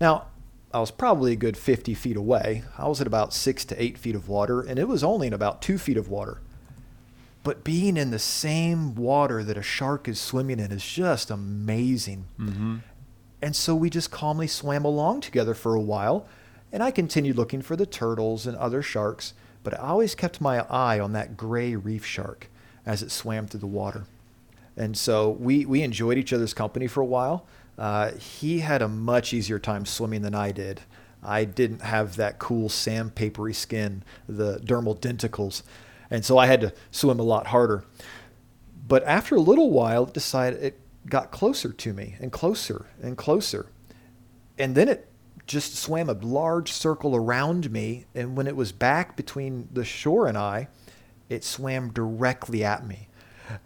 Now, 0.00 0.26
I 0.74 0.80
was 0.80 0.90
probably 0.90 1.32
a 1.32 1.36
good 1.36 1.56
50 1.56 1.94
feet 1.94 2.16
away. 2.16 2.64
I 2.76 2.88
was 2.88 3.00
at 3.00 3.06
about 3.06 3.32
six 3.32 3.64
to 3.66 3.80
eight 3.80 3.96
feet 3.96 4.16
of 4.16 4.28
water, 4.28 4.60
and 4.60 4.76
it 4.76 4.88
was 4.88 5.04
only 5.04 5.28
in 5.28 5.32
about 5.32 5.62
two 5.62 5.78
feet 5.78 5.96
of 5.96 6.08
water. 6.08 6.40
But 7.44 7.62
being 7.62 7.96
in 7.96 8.10
the 8.10 8.18
same 8.18 8.96
water 8.96 9.44
that 9.44 9.56
a 9.56 9.62
shark 9.62 10.08
is 10.08 10.20
swimming 10.20 10.58
in 10.58 10.72
is 10.72 10.84
just 10.84 11.30
amazing. 11.30 12.24
Mm-hmm. 12.40 12.78
And 13.40 13.54
so 13.54 13.76
we 13.76 13.88
just 13.88 14.10
calmly 14.10 14.48
swam 14.48 14.84
along 14.84 15.20
together 15.20 15.54
for 15.54 15.76
a 15.76 15.80
while, 15.80 16.26
and 16.72 16.82
I 16.82 16.90
continued 16.90 17.36
looking 17.36 17.62
for 17.62 17.76
the 17.76 17.86
turtles 17.86 18.44
and 18.44 18.56
other 18.56 18.82
sharks, 18.82 19.32
but 19.62 19.74
I 19.74 19.90
always 19.90 20.16
kept 20.16 20.40
my 20.40 20.66
eye 20.68 20.98
on 20.98 21.12
that 21.12 21.36
gray 21.36 21.76
reef 21.76 22.04
shark 22.04 22.48
as 22.84 23.00
it 23.00 23.12
swam 23.12 23.46
through 23.46 23.60
the 23.60 23.66
water. 23.68 24.06
And 24.76 24.96
so 24.96 25.30
we, 25.30 25.64
we 25.66 25.82
enjoyed 25.82 26.18
each 26.18 26.32
other's 26.32 26.52
company 26.52 26.88
for 26.88 27.00
a 27.00 27.06
while. 27.06 27.46
Uh, 27.78 28.12
he 28.12 28.60
had 28.60 28.82
a 28.82 28.88
much 28.88 29.32
easier 29.32 29.58
time 29.58 29.84
swimming 29.84 30.22
than 30.22 30.34
I 30.34 30.52
did. 30.52 30.82
I 31.22 31.44
didn't 31.44 31.82
have 31.82 32.16
that 32.16 32.38
cool 32.38 32.68
sandpapery 32.68 33.54
skin, 33.54 34.04
the 34.28 34.58
dermal 34.58 34.98
denticles, 34.98 35.62
and 36.10 36.24
so 36.24 36.36
I 36.36 36.46
had 36.46 36.60
to 36.60 36.72
swim 36.90 37.18
a 37.18 37.24
lot 37.24 37.48
harder. 37.48 37.84
But 38.86 39.02
after 39.04 39.34
a 39.34 39.40
little 39.40 39.70
while, 39.70 40.04
it 40.04 40.12
decided 40.12 40.62
it 40.62 40.80
got 41.08 41.30
closer 41.30 41.72
to 41.72 41.92
me 41.92 42.16
and 42.20 42.30
closer 42.30 42.86
and 43.02 43.16
closer, 43.16 43.66
and 44.58 44.74
then 44.74 44.88
it 44.88 45.08
just 45.46 45.76
swam 45.76 46.08
a 46.08 46.14
large 46.14 46.72
circle 46.72 47.16
around 47.16 47.70
me. 47.70 48.04
And 48.14 48.36
when 48.36 48.46
it 48.46 48.56
was 48.56 48.72
back 48.72 49.16
between 49.16 49.68
the 49.72 49.84
shore 49.84 50.26
and 50.26 50.38
I, 50.38 50.68
it 51.28 51.44
swam 51.44 51.90
directly 51.90 52.64
at 52.64 52.86
me. 52.86 53.08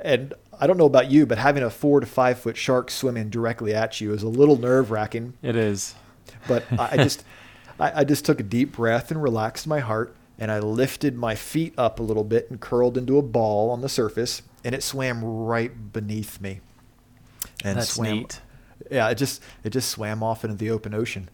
And 0.00 0.34
I 0.60 0.66
don't 0.66 0.76
know 0.76 0.86
about 0.86 1.10
you, 1.10 1.26
but 1.26 1.38
having 1.38 1.62
a 1.62 1.70
four 1.70 2.00
to 2.00 2.06
five 2.06 2.38
foot 2.38 2.56
shark 2.56 2.90
swimming 2.90 3.30
directly 3.30 3.74
at 3.74 4.00
you 4.00 4.12
is 4.12 4.22
a 4.22 4.28
little 4.28 4.58
nerve 4.58 4.90
wracking. 4.90 5.34
It 5.42 5.56
is. 5.56 5.94
But 6.46 6.64
I 6.78 6.96
just, 6.96 7.24
I, 7.80 8.00
I 8.00 8.04
just 8.04 8.24
took 8.24 8.40
a 8.40 8.44
deep 8.44 8.72
breath 8.72 9.10
and 9.10 9.22
relaxed 9.22 9.66
my 9.66 9.80
heart, 9.80 10.14
and 10.38 10.50
I 10.50 10.58
lifted 10.58 11.16
my 11.16 11.34
feet 11.34 11.74
up 11.78 12.00
a 12.00 12.02
little 12.02 12.24
bit 12.24 12.50
and 12.50 12.60
curled 12.60 12.98
into 12.98 13.18
a 13.18 13.22
ball 13.22 13.70
on 13.70 13.80
the 13.80 13.88
surface, 13.88 14.42
and 14.64 14.74
it 14.74 14.82
swam 14.82 15.24
right 15.24 15.92
beneath 15.92 16.40
me. 16.40 16.60
And 17.64 17.78
That's 17.78 17.94
swam, 17.94 18.16
neat. 18.18 18.40
Yeah, 18.90 19.08
it 19.08 19.16
just 19.16 19.42
it 19.64 19.70
just 19.70 19.90
swam 19.90 20.22
off 20.22 20.44
into 20.44 20.56
the 20.56 20.70
open 20.70 20.94
ocean, 20.94 21.28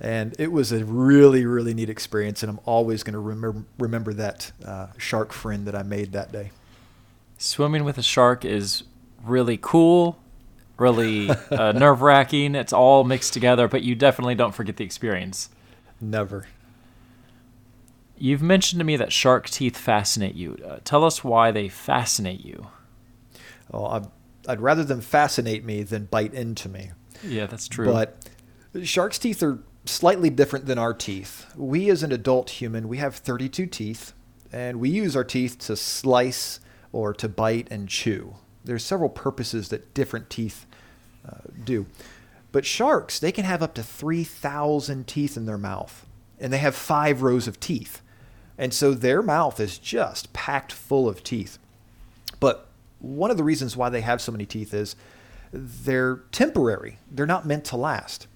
and 0.00 0.34
it 0.38 0.52
was 0.52 0.72
a 0.72 0.84
really 0.84 1.46
really 1.46 1.72
neat 1.72 1.88
experience, 1.88 2.42
and 2.42 2.50
I'm 2.50 2.60
always 2.66 3.02
going 3.02 3.14
to 3.14 3.20
remember 3.20 3.64
remember 3.78 4.12
that 4.14 4.52
uh, 4.64 4.88
shark 4.98 5.32
friend 5.32 5.66
that 5.66 5.74
I 5.74 5.82
made 5.82 6.12
that 6.12 6.32
day. 6.32 6.50
Swimming 7.42 7.84
with 7.84 7.96
a 7.96 8.02
shark 8.02 8.44
is 8.44 8.82
really 9.24 9.58
cool, 9.62 10.18
really 10.76 11.30
uh, 11.30 11.72
nerve 11.76 12.02
wracking. 12.02 12.54
It's 12.54 12.70
all 12.70 13.02
mixed 13.02 13.32
together, 13.32 13.66
but 13.66 13.82
you 13.82 13.94
definitely 13.94 14.34
don't 14.34 14.54
forget 14.54 14.76
the 14.76 14.84
experience. 14.84 15.48
Never. 16.02 16.48
You've 18.18 18.42
mentioned 18.42 18.78
to 18.80 18.84
me 18.84 18.96
that 18.96 19.10
shark 19.10 19.48
teeth 19.48 19.78
fascinate 19.78 20.34
you. 20.34 20.58
Uh, 20.62 20.80
tell 20.84 21.02
us 21.02 21.24
why 21.24 21.50
they 21.50 21.70
fascinate 21.70 22.44
you. 22.44 22.66
Oh, 23.72 23.86
I'd, 23.86 24.06
I'd 24.46 24.60
rather 24.60 24.84
them 24.84 25.00
fascinate 25.00 25.64
me 25.64 25.82
than 25.82 26.04
bite 26.04 26.34
into 26.34 26.68
me. 26.68 26.90
Yeah, 27.24 27.46
that's 27.46 27.68
true. 27.68 27.86
But 27.86 28.28
shark's 28.82 29.18
teeth 29.18 29.42
are 29.42 29.60
slightly 29.86 30.28
different 30.28 30.66
than 30.66 30.76
our 30.76 30.92
teeth. 30.92 31.46
We, 31.56 31.88
as 31.88 32.02
an 32.02 32.12
adult 32.12 32.50
human, 32.50 32.86
we 32.86 32.98
have 32.98 33.16
32 33.16 33.64
teeth, 33.64 34.12
and 34.52 34.78
we 34.78 34.90
use 34.90 35.16
our 35.16 35.24
teeth 35.24 35.58
to 35.60 35.74
slice 35.74 36.60
or 36.92 37.12
to 37.14 37.28
bite 37.28 37.68
and 37.70 37.88
chew. 37.88 38.34
There's 38.64 38.84
several 38.84 39.08
purposes 39.08 39.68
that 39.68 39.94
different 39.94 40.30
teeth 40.30 40.66
uh, 41.26 41.48
do. 41.62 41.86
But 42.52 42.66
sharks, 42.66 43.18
they 43.18 43.32
can 43.32 43.44
have 43.44 43.62
up 43.62 43.74
to 43.74 43.82
3,000 43.82 45.06
teeth 45.06 45.36
in 45.36 45.46
their 45.46 45.58
mouth, 45.58 46.06
and 46.38 46.52
they 46.52 46.58
have 46.58 46.74
five 46.74 47.22
rows 47.22 47.46
of 47.46 47.60
teeth. 47.60 48.02
And 48.58 48.74
so 48.74 48.92
their 48.92 49.22
mouth 49.22 49.60
is 49.60 49.78
just 49.78 50.32
packed 50.32 50.72
full 50.72 51.08
of 51.08 51.22
teeth. 51.22 51.58
But 52.40 52.66
one 52.98 53.30
of 53.30 53.36
the 53.36 53.44
reasons 53.44 53.76
why 53.76 53.88
they 53.88 54.02
have 54.02 54.20
so 54.20 54.32
many 54.32 54.46
teeth 54.46 54.74
is 54.74 54.96
they're 55.52 56.16
temporary, 56.32 56.98
they're 57.10 57.26
not 57.26 57.46
meant 57.46 57.64
to 57.66 57.76
last. 57.76 58.26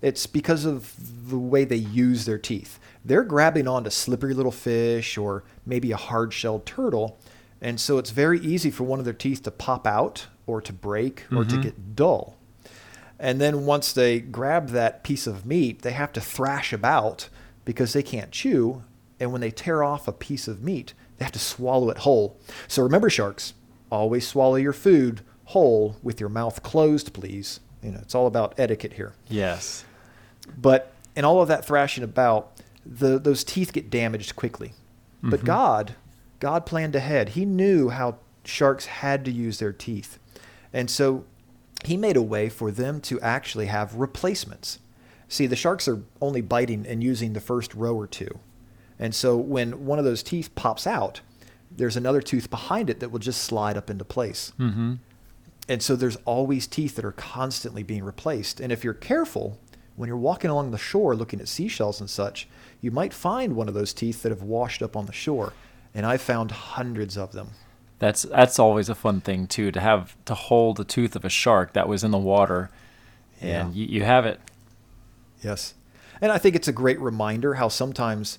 It's 0.00 0.26
because 0.26 0.64
of 0.64 0.94
the 1.30 1.38
way 1.38 1.64
they 1.64 1.76
use 1.76 2.24
their 2.24 2.38
teeth. 2.38 2.80
They're 3.04 3.22
grabbing 3.22 3.68
onto 3.68 3.90
slippery 3.90 4.34
little 4.34 4.52
fish 4.52 5.16
or 5.16 5.44
maybe 5.64 5.92
a 5.92 5.96
hard 5.96 6.32
shelled 6.32 6.66
turtle. 6.66 7.18
And 7.62 7.80
so 7.80 7.96
it's 7.96 8.10
very 8.10 8.40
easy 8.40 8.70
for 8.70 8.84
one 8.84 8.98
of 8.98 9.04
their 9.06 9.14
teeth 9.14 9.44
to 9.44 9.50
pop 9.50 9.86
out 9.86 10.26
or 10.46 10.60
to 10.60 10.72
break 10.72 11.24
or 11.32 11.38
Mm-hmm. 11.44 11.48
to 11.48 11.62
get 11.62 11.96
dull. 11.96 12.36
And 13.18 13.40
then 13.40 13.64
once 13.66 13.92
they 13.92 14.18
grab 14.20 14.70
that 14.70 15.04
piece 15.04 15.26
of 15.28 15.46
meat, 15.46 15.82
they 15.82 15.92
have 15.92 16.12
to 16.14 16.20
thrash 16.20 16.72
about 16.72 17.28
because 17.64 17.92
they 17.92 18.02
can't 18.02 18.32
chew. 18.32 18.82
And 19.20 19.30
when 19.30 19.40
they 19.40 19.52
tear 19.52 19.84
off 19.84 20.08
a 20.08 20.12
piece 20.12 20.48
of 20.48 20.62
meat, 20.64 20.92
they 21.18 21.24
have 21.24 21.32
to 21.32 21.38
swallow 21.38 21.88
it 21.90 21.98
whole. 21.98 22.36
So 22.66 22.82
remember, 22.82 23.08
sharks, 23.08 23.54
always 23.92 24.26
swallow 24.26 24.56
your 24.56 24.72
food 24.72 25.20
whole 25.44 25.94
with 26.02 26.18
your 26.18 26.28
mouth 26.30 26.64
closed, 26.64 27.12
please. 27.12 27.60
You 27.80 27.92
know, 27.92 28.00
it's 28.02 28.14
all 28.16 28.26
about 28.26 28.54
etiquette 28.58 28.94
here. 28.94 29.12
yes. 29.28 29.84
But 30.60 30.92
in 31.14 31.24
all 31.24 31.40
of 31.40 31.46
that 31.48 31.64
thrashing 31.64 32.02
about, 32.02 32.60
the, 32.84 33.20
those 33.20 33.44
teeth 33.44 33.72
get 33.72 33.88
damaged 33.90 34.34
quickly. 34.34 34.72
But 35.22 35.40
Mhm. 35.40 35.44
God, 35.44 35.94
God 36.42 36.66
planned 36.66 36.96
ahead. 36.96 37.30
He 37.30 37.44
knew 37.44 37.90
how 37.90 38.16
sharks 38.44 38.86
had 38.86 39.24
to 39.26 39.30
use 39.30 39.60
their 39.60 39.72
teeth. 39.72 40.18
And 40.72 40.90
so 40.90 41.24
he 41.84 41.96
made 41.96 42.16
a 42.16 42.22
way 42.22 42.48
for 42.48 42.72
them 42.72 43.00
to 43.02 43.20
actually 43.20 43.66
have 43.66 43.94
replacements. 43.94 44.80
See, 45.28 45.46
the 45.46 45.54
sharks 45.54 45.86
are 45.86 46.02
only 46.20 46.40
biting 46.40 46.84
and 46.84 47.00
using 47.00 47.32
the 47.32 47.40
first 47.40 47.72
row 47.76 47.94
or 47.94 48.08
two. 48.08 48.40
And 48.98 49.14
so 49.14 49.36
when 49.36 49.86
one 49.86 50.00
of 50.00 50.04
those 50.04 50.24
teeth 50.24 50.52
pops 50.56 50.84
out, 50.84 51.20
there's 51.70 51.96
another 51.96 52.20
tooth 52.20 52.50
behind 52.50 52.90
it 52.90 52.98
that 52.98 53.10
will 53.12 53.20
just 53.20 53.44
slide 53.44 53.76
up 53.76 53.88
into 53.88 54.04
place. 54.04 54.52
Mm-hmm. 54.58 54.94
And 55.68 55.80
so 55.80 55.94
there's 55.94 56.18
always 56.24 56.66
teeth 56.66 56.96
that 56.96 57.04
are 57.04 57.12
constantly 57.12 57.84
being 57.84 58.02
replaced. 58.02 58.58
And 58.58 58.72
if 58.72 58.82
you're 58.82 58.94
careful, 58.94 59.60
when 59.94 60.08
you're 60.08 60.16
walking 60.16 60.50
along 60.50 60.72
the 60.72 60.76
shore 60.76 61.14
looking 61.14 61.40
at 61.40 61.46
seashells 61.46 62.00
and 62.00 62.10
such, 62.10 62.48
you 62.80 62.90
might 62.90 63.14
find 63.14 63.54
one 63.54 63.68
of 63.68 63.74
those 63.74 63.92
teeth 63.92 64.24
that 64.24 64.30
have 64.30 64.42
washed 64.42 64.82
up 64.82 64.96
on 64.96 65.06
the 65.06 65.12
shore. 65.12 65.52
And 65.94 66.06
I've 66.06 66.22
found 66.22 66.50
hundreds 66.50 67.16
of 67.18 67.32
them. 67.32 67.48
That's 67.98 68.22
that's 68.22 68.58
always 68.58 68.88
a 68.88 68.94
fun 68.94 69.20
thing 69.20 69.46
too 69.46 69.70
to 69.70 69.80
have 69.80 70.16
to 70.24 70.34
hold 70.34 70.76
the 70.76 70.84
tooth 70.84 71.14
of 71.14 71.24
a 71.24 71.28
shark 71.28 71.72
that 71.74 71.86
was 71.88 72.02
in 72.02 72.10
the 72.10 72.18
water, 72.18 72.70
and 73.40 73.74
Yeah. 73.74 73.80
you, 73.82 73.86
you 73.98 74.02
have 74.04 74.26
it. 74.26 74.40
Yes. 75.42 75.74
And 76.20 76.32
I 76.32 76.38
think 76.38 76.56
it's 76.56 76.68
a 76.68 76.72
great 76.72 77.00
reminder 77.00 77.54
how 77.54 77.68
sometimes 77.68 78.38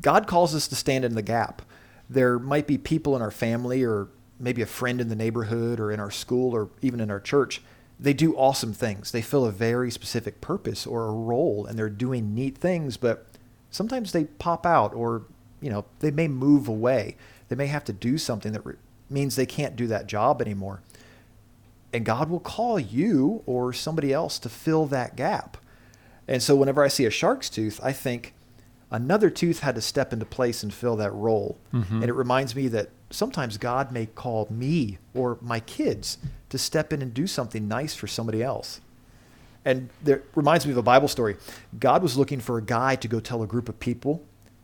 God 0.00 0.26
calls 0.26 0.54
us 0.54 0.68
to 0.68 0.76
stand 0.76 1.04
in 1.04 1.14
the 1.14 1.22
gap. 1.22 1.62
There 2.10 2.38
might 2.38 2.66
be 2.66 2.78
people 2.78 3.14
in 3.16 3.22
our 3.22 3.30
family 3.30 3.84
or 3.84 4.08
maybe 4.40 4.62
a 4.62 4.66
friend 4.66 5.00
in 5.00 5.08
the 5.08 5.16
neighborhood 5.16 5.80
or 5.80 5.90
in 5.92 6.00
our 6.00 6.10
school 6.10 6.54
or 6.54 6.68
even 6.80 7.00
in 7.00 7.10
our 7.10 7.20
church. 7.20 7.60
They 8.00 8.12
do 8.14 8.36
awesome 8.36 8.72
things. 8.72 9.10
They 9.10 9.22
fill 9.22 9.44
a 9.44 9.50
very 9.50 9.90
specific 9.90 10.40
purpose 10.40 10.86
or 10.86 11.06
a 11.06 11.10
role 11.12 11.66
and 11.66 11.76
they're 11.78 11.90
doing 11.90 12.34
neat 12.34 12.56
things, 12.56 12.96
but 12.96 13.26
sometimes 13.70 14.12
they 14.12 14.24
pop 14.24 14.64
out 14.64 14.94
or, 14.94 15.22
you 15.60 15.70
know, 15.70 15.84
they 16.00 16.10
may 16.10 16.28
move 16.28 16.68
away. 16.68 17.16
They 17.48 17.56
may 17.56 17.66
have 17.66 17.84
to 17.84 17.92
do 17.92 18.18
something 18.18 18.52
that 18.52 18.64
re- 18.64 18.74
means 19.10 19.36
they 19.36 19.46
can't 19.46 19.76
do 19.76 19.86
that 19.88 20.06
job 20.06 20.40
anymore. 20.42 20.80
And 21.92 22.04
God 22.04 22.28
will 22.28 22.40
call 22.40 22.78
you 22.78 23.42
or 23.46 23.72
somebody 23.72 24.12
else 24.12 24.38
to 24.40 24.48
fill 24.48 24.86
that 24.86 25.16
gap. 25.16 25.56
And 26.26 26.42
so 26.42 26.54
whenever 26.54 26.84
I 26.84 26.88
see 26.88 27.06
a 27.06 27.10
shark's 27.10 27.48
tooth, 27.48 27.80
I 27.82 27.92
think 27.92 28.34
another 28.90 29.30
tooth 29.30 29.60
had 29.60 29.74
to 29.74 29.80
step 29.80 30.12
into 30.12 30.26
place 30.26 30.62
and 30.62 30.72
fill 30.72 30.96
that 30.96 31.12
role. 31.12 31.56
Mhm. 31.72 31.90
And 31.90 32.04
it 32.04 32.12
reminds 32.12 32.54
me 32.54 32.68
that 32.68 32.90
sometimes 33.10 33.56
God 33.56 33.90
may 33.90 34.06
call 34.06 34.46
me 34.50 34.98
or 35.14 35.38
my 35.40 35.60
kids 35.60 36.18
to 36.50 36.58
step 36.58 36.92
in 36.92 37.00
and 37.00 37.14
do 37.14 37.26
something 37.26 37.66
nice 37.66 37.94
for 37.94 38.06
somebody 38.06 38.42
else. 38.42 38.80
And 39.64 39.88
it 40.06 40.24
reminds 40.34 40.66
me 40.66 40.72
of 40.72 40.78
a 40.78 40.82
Bible 40.82 41.08
story. 41.08 41.36
God 41.78 42.02
was 42.02 42.16
looking 42.16 42.40
for 42.40 42.58
a 42.58 42.62
guy 42.62 42.96
to 42.96 43.08
go 43.08 43.20
tell 43.20 43.42
a 43.42 43.46
group 43.46 43.68
of 43.68 43.80
people 43.80 44.22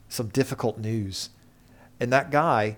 some 0.08 0.28
difficult 0.28 0.78
news. 0.78 1.30
And 2.00 2.12
that 2.12 2.30
guy, 2.30 2.76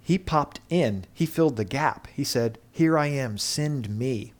he 0.00 0.18
popped 0.18 0.60
in, 0.70 1.04
he 1.12 1.26
filled 1.26 1.56
the 1.56 1.64
gap. 1.64 2.08
He 2.14 2.24
said, 2.24 2.58
Here 2.72 2.96
I 2.98 3.06
am, 3.08 3.38
send 3.38 3.88
me. 3.90 4.32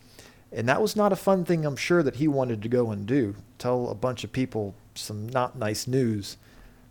And 0.53 0.69
that 0.69 0.81
was 0.81 0.97
not 0.97 1.13
a 1.13 1.17
fun 1.17 1.45
thing, 1.45 1.67
I'm 1.67 1.77
sure, 1.77 2.03
that 2.03 2.17
he 2.17 2.29
wanted 2.29 2.63
to 2.63 2.69
go 2.69 2.91
and 2.91 3.07
do 3.07 3.35
tell 3.59 3.89
a 3.89 3.95
bunch 3.95 4.23
of 4.25 4.33
people 4.33 4.75
some 4.95 5.29
not 5.29 5.59
nice 5.59 5.87
news. 5.87 6.37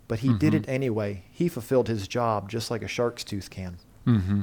But 0.06 0.20
he 0.20 0.32
did 0.32 0.52
Mhm. 0.52 0.56
it 0.56 0.68
anyway. 0.68 1.24
He 1.32 1.48
fulfilled 1.48 1.88
his 1.88 2.06
job 2.08 2.48
just 2.50 2.70
like 2.70 2.82
a 2.82 2.88
shark's 2.88 3.24
tooth 3.24 3.50
can. 3.50 3.78
Mm-hmm. 4.06 4.42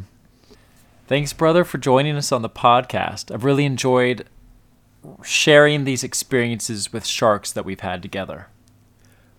Thanks, 1.07 1.34
brother, 1.34 1.63
for 1.63 1.77
joining 1.77 2.15
us 2.15 2.31
on 2.31 2.41
the 2.41 2.50
podcast. 2.50 3.34
I've 3.34 3.43
really 3.43 3.65
enjoyed 3.65 4.25
sharing 5.24 5.84
these 5.84 6.03
experiences 6.03 6.91
with 6.91 7.05
sharks 7.05 7.51
that 7.51 7.63
we've 7.65 7.79
had 7.81 8.01
together. 8.01 8.48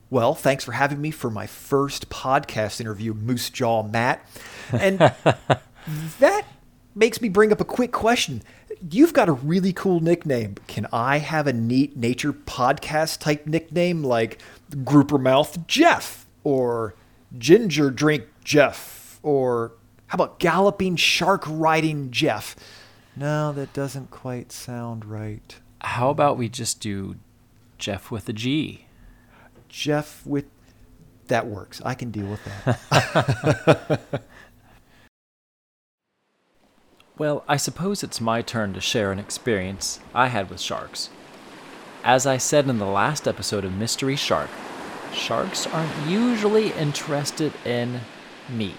Well, 0.08 0.34
thanks 0.34 0.64
for 0.64 0.72
having 0.72 1.00
me 1.00 1.10
for 1.10 1.30
my 1.30 1.46
first 1.46 2.08
podcast 2.08 2.80
interview, 2.80 3.12
Moose 3.12 3.50
Jaw 3.50 3.82
Matt. 3.82 4.25
And 4.72 4.98
that 6.20 6.46
makes 6.94 7.20
me 7.20 7.28
bring 7.28 7.52
up 7.52 7.60
a 7.60 7.64
quick 7.64 7.92
question. 7.92 8.42
You've 8.90 9.12
got 9.12 9.28
a 9.28 9.32
really 9.32 9.72
cool 9.72 10.00
nickname. 10.00 10.56
Can 10.68 10.86
I 10.92 11.18
have 11.18 11.46
a 11.46 11.52
neat 11.52 11.96
nature 11.96 12.32
podcast 12.32 13.18
type 13.18 13.46
nickname 13.46 14.04
like 14.04 14.40
Grouper 14.84 15.18
Mouth 15.18 15.66
Jeff 15.66 16.26
or 16.44 16.94
Ginger 17.36 17.90
Drink 17.90 18.25
Jeff 18.44 19.18
or 19.22 19.72
how 20.06 20.16
about 20.16 20.38
Galloping 20.38 20.94
Shark 20.96 21.42
Riding 21.48 22.12
Jeff? 22.12 22.54
No, 23.16 23.52
that 23.52 23.72
doesn't 23.72 24.10
quite 24.10 24.52
sound 24.52 25.04
right. 25.04 25.56
How 25.80 26.10
about 26.10 26.38
we 26.38 26.48
just 26.48 26.80
do 26.80 27.16
Jeff 27.78 28.10
with 28.10 28.28
a 28.28 28.32
G? 28.32 28.86
Jeff 29.68 30.25
with 30.26 30.46
that 31.28 31.46
works. 31.46 31.82
I 31.85 31.94
can 31.94 32.11
deal 32.11 32.26
with 32.26 32.40
that. 32.64 34.23
Well, 37.18 37.44
I 37.49 37.56
suppose 37.56 38.02
it's 38.02 38.20
my 38.20 38.42
turn 38.42 38.75
to 38.75 38.80
share 38.82 39.11
an 39.11 39.18
experience 39.18 40.00
I 40.14 40.26
had 40.26 40.50
with 40.50 40.61
sharks. 40.61 41.08
As 42.04 42.26
I 42.26 42.37
said 42.37 42.68
in 42.68 42.76
the 42.76 42.85
last 42.85 43.26
episode 43.26 43.64
of 43.64 43.73
Mystery 43.73 44.16
Shark, 44.16 44.50
sharks 45.14 45.66
aren't 45.66 46.06
usually 46.06 46.73
interested 46.73 47.54
in 47.64 48.02
me. 48.50 48.75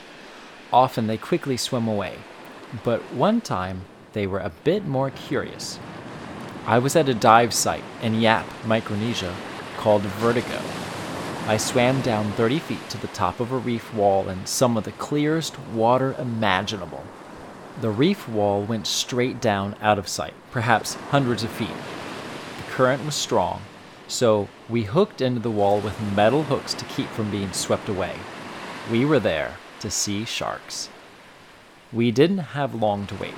Often 0.71 1.07
they 1.07 1.17
quickly 1.17 1.57
swim 1.57 1.87
away, 1.87 2.19
but 2.83 3.01
one 3.11 3.41
time 3.41 3.81
they 4.13 4.27
were 4.27 4.39
a 4.39 4.51
bit 4.63 4.85
more 4.85 5.09
curious. 5.09 5.79
I 6.67 6.77
was 6.77 6.95
at 6.95 7.09
a 7.09 7.15
dive 7.15 7.55
site 7.55 7.83
in 8.03 8.21
Yap, 8.21 8.45
Micronesia, 8.65 9.33
called 9.77 10.01
Vertigo. 10.01 10.59
I 11.47 11.55
swam 11.55 12.01
down 12.01 12.33
30 12.33 12.59
feet 12.59 12.89
to 12.89 12.97
the 12.97 13.07
top 13.07 13.39
of 13.39 13.53
a 13.53 13.57
reef 13.57 13.93
wall 13.93 14.27
in 14.27 14.45
some 14.45 14.75
of 14.75 14.83
the 14.83 14.91
clearest 14.91 15.57
water 15.73 16.13
imaginable. 16.19 17.05
The 17.79 17.89
reef 17.89 18.27
wall 18.27 18.63
went 18.63 18.85
straight 18.85 19.39
down 19.39 19.75
out 19.79 19.97
of 19.97 20.09
sight, 20.09 20.33
perhaps 20.51 20.95
hundreds 20.95 21.43
of 21.43 21.51
feet. 21.51 21.69
The 22.57 22.71
current 22.71 23.05
was 23.05 23.15
strong, 23.15 23.61
so 24.07 24.49
we 24.67 24.83
hooked 24.83 25.21
into 25.21 25.39
the 25.39 25.51
wall 25.51 25.79
with 25.79 26.01
metal 26.13 26.43
hooks 26.43 26.73
to 26.73 26.85
keep 26.85 27.07
from 27.07 27.31
being 27.31 27.53
swept 27.53 27.87
away. 27.87 28.15
We 28.91 29.05
were 29.05 29.19
there 29.19 29.55
to 29.79 29.89
see 29.89 30.25
sharks. 30.25 30.89
We 31.93 32.11
didn't 32.11 32.39
have 32.39 32.75
long 32.75 33.07
to 33.07 33.15
wait. 33.15 33.35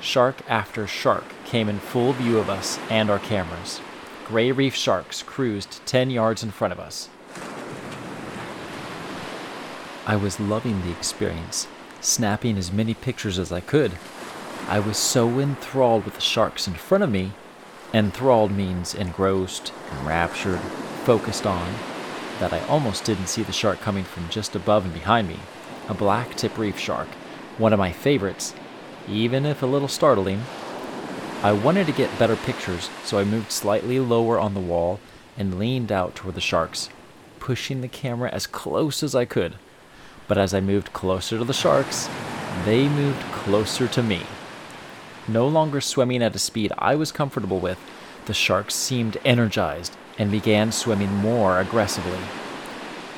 Shark 0.00 0.42
after 0.48 0.86
shark 0.86 1.24
came 1.44 1.68
in 1.68 1.78
full 1.78 2.12
view 2.12 2.38
of 2.38 2.50
us 2.50 2.78
and 2.90 3.08
our 3.08 3.18
cameras. 3.18 3.80
Gray 4.30 4.52
reef 4.52 4.76
sharks 4.76 5.24
cruised 5.24 5.84
10 5.86 6.08
yards 6.08 6.44
in 6.44 6.52
front 6.52 6.70
of 6.72 6.78
us. 6.78 7.08
I 10.06 10.14
was 10.14 10.38
loving 10.38 10.82
the 10.82 10.92
experience 10.92 11.66
snapping 12.00 12.56
as 12.56 12.70
many 12.70 12.94
pictures 12.94 13.40
as 13.40 13.50
I 13.50 13.58
could. 13.58 13.90
I 14.68 14.78
was 14.78 14.98
so 14.98 15.40
enthralled 15.40 16.04
with 16.04 16.14
the 16.14 16.20
sharks 16.20 16.68
in 16.68 16.74
front 16.74 17.02
of 17.02 17.10
me, 17.10 17.32
enthralled 17.92 18.52
means 18.52 18.94
engrossed, 18.94 19.72
enraptured, 19.98 20.60
focused 21.02 21.44
on, 21.44 21.74
that 22.38 22.52
I 22.52 22.64
almost 22.68 23.04
didn't 23.04 23.26
see 23.26 23.42
the 23.42 23.50
shark 23.50 23.80
coming 23.80 24.04
from 24.04 24.28
just 24.28 24.54
above 24.54 24.84
and 24.84 24.94
behind 24.94 25.26
me. 25.26 25.40
A 25.88 25.94
black 25.94 26.36
tip 26.36 26.56
reef 26.56 26.78
shark, 26.78 27.08
one 27.58 27.72
of 27.72 27.80
my 27.80 27.90
favorites, 27.90 28.54
even 29.08 29.44
if 29.44 29.60
a 29.60 29.66
little 29.66 29.88
startling. 29.88 30.44
I 31.42 31.52
wanted 31.52 31.86
to 31.86 31.92
get 31.92 32.18
better 32.18 32.36
pictures, 32.36 32.90
so 33.02 33.18
I 33.18 33.24
moved 33.24 33.50
slightly 33.50 33.98
lower 33.98 34.38
on 34.38 34.52
the 34.52 34.60
wall 34.60 35.00
and 35.38 35.58
leaned 35.58 35.90
out 35.90 36.14
toward 36.14 36.34
the 36.34 36.40
sharks, 36.40 36.90
pushing 37.38 37.80
the 37.80 37.88
camera 37.88 38.28
as 38.30 38.46
close 38.46 39.02
as 39.02 39.14
I 39.14 39.24
could. 39.24 39.54
But 40.28 40.36
as 40.36 40.52
I 40.52 40.60
moved 40.60 40.92
closer 40.92 41.38
to 41.38 41.44
the 41.46 41.54
sharks, 41.54 42.10
they 42.66 42.90
moved 42.90 43.22
closer 43.32 43.88
to 43.88 44.02
me. 44.02 44.26
No 45.26 45.48
longer 45.48 45.80
swimming 45.80 46.22
at 46.22 46.36
a 46.36 46.38
speed 46.38 46.72
I 46.76 46.94
was 46.94 47.10
comfortable 47.10 47.58
with, 47.58 47.78
the 48.26 48.34
sharks 48.34 48.74
seemed 48.74 49.16
energized 49.24 49.96
and 50.18 50.30
began 50.30 50.72
swimming 50.72 51.14
more 51.14 51.58
aggressively. 51.58 52.20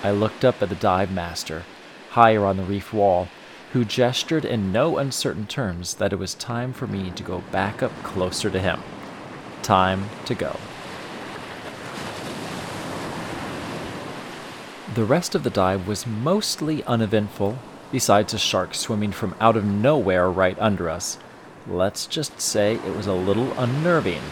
I 0.05 0.13
looked 0.13 0.45
up 0.45 0.63
at 0.63 0.69
the 0.69 0.77
dive 0.77 1.11
master, 1.11 1.65
higher 2.11 2.45
on 2.45 2.57
the 2.57 2.63
reef 2.63 2.93
wall, 2.93 3.27
who 3.73 3.85
gestured 3.85 4.45
in 4.45 4.71
no 4.71 4.99
uncertain 4.99 5.47
terms 5.47 5.95
that 5.95 6.13
it 6.13 6.19
was 6.19 6.35
time 6.35 6.73
for 6.75 6.87
me 6.87 7.11
to 7.11 7.23
go 7.23 7.43
back 7.51 7.83
up 7.83 7.93
closer 8.03 8.51
to 8.51 8.59
him. 8.59 8.81
Time 9.63 10.11
to 10.27 10.35
go. 10.35 10.59
The 14.95 15.05
rest 15.05 15.35
of 15.35 15.43
the 15.43 15.49
dive 15.49 15.89
was 15.89 16.07
mostly 16.07 16.85
uneventful, 16.85 17.59
besides 17.91 18.35
a 18.35 18.39
shark 18.39 18.75
swimming 18.75 19.11
from 19.11 19.35
out 19.41 19.57
of 19.57 19.65
nowhere 19.65 20.31
right 20.31 20.59
under 20.59 20.91
us. 20.91 21.17
Let's 21.67 22.07
just 22.07 22.43
say 22.43 22.75
it 22.75 22.95
was 22.95 23.07
a 23.07 23.15
little 23.15 23.59
unnerving. 23.59 24.23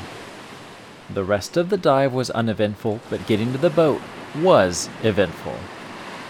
The 1.09 1.25
rest 1.25 1.57
of 1.57 1.71
the 1.71 1.79
dive 1.79 2.13
was 2.13 2.29
uneventful, 2.29 3.01
but 3.09 3.27
getting 3.27 3.53
to 3.53 3.59
the 3.59 3.71
boat 3.71 4.03
was 4.37 4.91
eventful. 5.03 5.57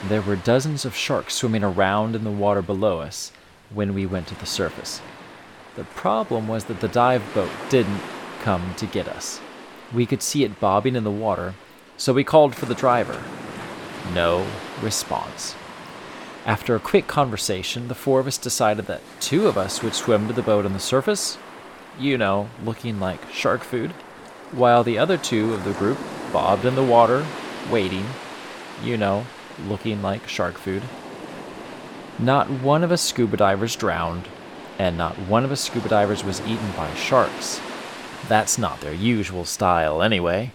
There 0.08 0.22
were 0.22 0.36
dozens 0.36 0.84
of 0.84 0.96
sharks 0.96 1.34
swimming 1.34 1.62
around 1.62 2.16
in 2.16 2.24
the 2.24 2.30
water 2.30 2.62
below 2.62 3.00
us 3.00 3.32
when 3.72 3.92
we 3.92 4.06
went 4.06 4.28
to 4.28 4.34
the 4.34 4.46
surface. 4.46 5.02
The 5.76 5.84
problem 5.84 6.48
was 6.48 6.64
that 6.64 6.80
the 6.80 6.88
dive 6.88 7.22
boat 7.34 7.50
didn't 7.68 8.00
come 8.42 8.74
to 8.76 8.86
get 8.86 9.06
us. 9.06 9.40
We 9.92 10.06
could 10.06 10.22
see 10.22 10.42
it 10.42 10.58
bobbing 10.58 10.96
in 10.96 11.04
the 11.04 11.10
water, 11.10 11.54
so 11.96 12.12
we 12.12 12.24
called 12.24 12.54
for 12.54 12.66
the 12.66 12.74
driver. 12.74 13.22
No 14.14 14.46
response. 14.82 15.54
After 16.46 16.74
a 16.74 16.80
quick 16.80 17.06
conversation, 17.06 17.88
the 17.88 17.94
four 17.94 18.20
of 18.20 18.26
us 18.26 18.38
decided 18.38 18.86
that 18.86 19.02
two 19.20 19.46
of 19.46 19.58
us 19.58 19.82
would 19.82 19.94
swim 19.94 20.26
to 20.26 20.32
the 20.32 20.42
boat 20.42 20.64
on 20.64 20.72
the 20.72 20.80
surface, 20.80 21.36
you 21.98 22.16
know, 22.16 22.48
looking 22.64 22.98
like 22.98 23.30
shark 23.30 23.62
food, 23.62 23.90
while 24.52 24.82
the 24.82 24.98
other 24.98 25.18
two 25.18 25.52
of 25.52 25.64
the 25.64 25.74
group 25.74 25.98
bobbed 26.32 26.64
in 26.64 26.74
the 26.74 26.82
water, 26.82 27.26
waiting, 27.70 28.06
you 28.82 28.96
know, 28.96 29.26
looking 29.66 30.02
like 30.02 30.28
shark 30.28 30.58
food. 30.58 30.82
Not 32.18 32.50
one 32.50 32.84
of 32.84 32.92
us 32.92 33.00
scuba 33.00 33.36
divers 33.36 33.76
drowned, 33.76 34.28
and 34.78 34.96
not 34.98 35.18
one 35.18 35.44
of 35.44 35.52
us 35.52 35.60
scuba 35.60 35.88
divers 35.88 36.22
was 36.22 36.40
eaten 36.42 36.72
by 36.76 36.92
sharks. 36.94 37.60
That's 38.28 38.58
not 38.58 38.80
their 38.80 38.94
usual 38.94 39.44
style, 39.44 40.02
anyway. 40.02 40.52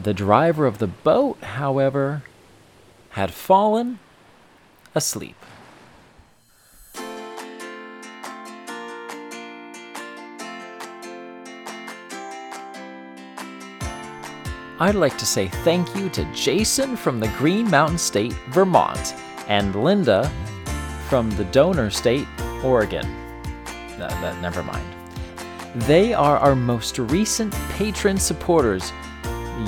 The 0.00 0.14
driver 0.14 0.66
of 0.66 0.78
the 0.78 0.86
boat, 0.86 1.42
however, 1.42 2.22
had 3.10 3.32
fallen 3.32 3.98
asleep. 4.94 5.36
I'd 14.80 14.94
like 14.94 15.18
to 15.18 15.26
say 15.26 15.48
thank 15.48 15.94
you 15.96 16.08
to 16.10 16.24
Jason 16.32 16.96
from 16.96 17.20
the 17.20 17.28
Green 17.38 17.68
Mountain 17.70 17.98
State, 17.98 18.34
Vermont, 18.50 19.14
and 19.48 19.74
Linda 19.74 20.30
from 21.08 21.30
the 21.32 21.44
donor 21.46 21.90
state, 21.90 22.28
Oregon. 22.62 23.06
No, 23.98 24.08
never 24.40 24.62
mind. 24.62 24.86
They 25.74 26.14
are 26.14 26.38
our 26.38 26.54
most 26.54 26.98
recent 26.98 27.52
patron 27.70 28.18
supporters. 28.18 28.92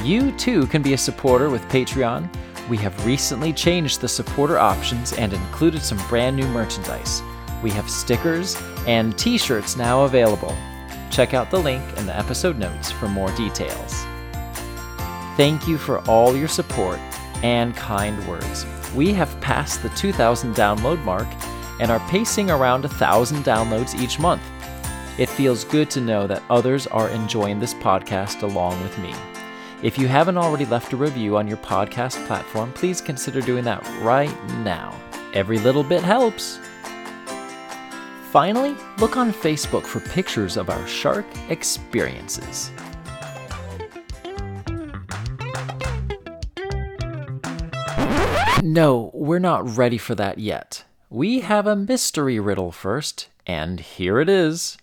You 0.02 0.32
too 0.32 0.66
can 0.68 0.82
be 0.82 0.92
a 0.92 0.98
supporter 0.98 1.50
with 1.50 1.62
Patreon 1.62 2.30
we 2.70 2.76
have 2.76 3.04
recently 3.04 3.52
changed 3.52 4.00
the 4.00 4.06
supporter 4.06 4.56
options 4.56 5.12
and 5.14 5.32
included 5.32 5.82
some 5.82 5.98
brand 6.08 6.36
new 6.36 6.46
merchandise. 6.46 7.20
We 7.64 7.70
have 7.72 7.90
stickers 7.90 8.56
and 8.86 9.18
t 9.18 9.38
shirts 9.38 9.76
now 9.76 10.04
available. 10.04 10.56
Check 11.10 11.34
out 11.34 11.50
the 11.50 11.58
link 11.58 11.82
in 11.98 12.06
the 12.06 12.16
episode 12.16 12.58
notes 12.58 12.92
for 12.92 13.08
more 13.08 13.32
details. 13.32 14.04
Thank 15.36 15.66
you 15.66 15.78
for 15.78 16.00
all 16.08 16.36
your 16.36 16.48
support 16.48 16.98
and 17.42 17.74
kind 17.76 18.26
words. 18.28 18.66
We 18.94 19.12
have 19.14 19.40
passed 19.40 19.82
the 19.82 19.88
2,000 19.90 20.54
download 20.54 21.02
mark 21.04 21.28
and 21.80 21.90
are 21.90 22.00
pacing 22.08 22.50
around 22.50 22.82
1,000 22.82 23.44
downloads 23.44 23.98
each 23.98 24.18
month. 24.18 24.42
It 25.18 25.28
feels 25.28 25.64
good 25.64 25.90
to 25.90 26.00
know 26.00 26.26
that 26.26 26.42
others 26.50 26.86
are 26.86 27.08
enjoying 27.08 27.58
this 27.58 27.74
podcast 27.74 28.42
along 28.42 28.82
with 28.82 28.98
me. 28.98 29.14
If 29.82 29.96
you 29.98 30.08
haven't 30.08 30.36
already 30.36 30.66
left 30.66 30.92
a 30.92 30.96
review 30.96 31.38
on 31.38 31.48
your 31.48 31.56
podcast 31.58 32.26
platform, 32.26 32.72
please 32.72 33.00
consider 33.00 33.40
doing 33.40 33.64
that 33.64 33.86
right 34.02 34.34
now. 34.58 34.94
Every 35.32 35.58
little 35.58 35.84
bit 35.84 36.02
helps. 36.02 36.58
Finally, 38.30 38.76
look 38.98 39.16
on 39.16 39.32
Facebook 39.32 39.84
for 39.84 40.00
pictures 40.00 40.56
of 40.56 40.68
our 40.68 40.86
shark 40.86 41.26
experiences. 41.48 42.70
No, 48.72 49.10
we're 49.12 49.40
not 49.40 49.76
ready 49.76 49.98
for 49.98 50.14
that 50.14 50.38
yet. 50.38 50.84
We 51.08 51.40
have 51.40 51.66
a 51.66 51.74
mystery 51.74 52.38
riddle 52.38 52.70
first, 52.70 53.26
and 53.44 53.80
here 53.80 54.20
it 54.20 54.28
is 54.28 54.78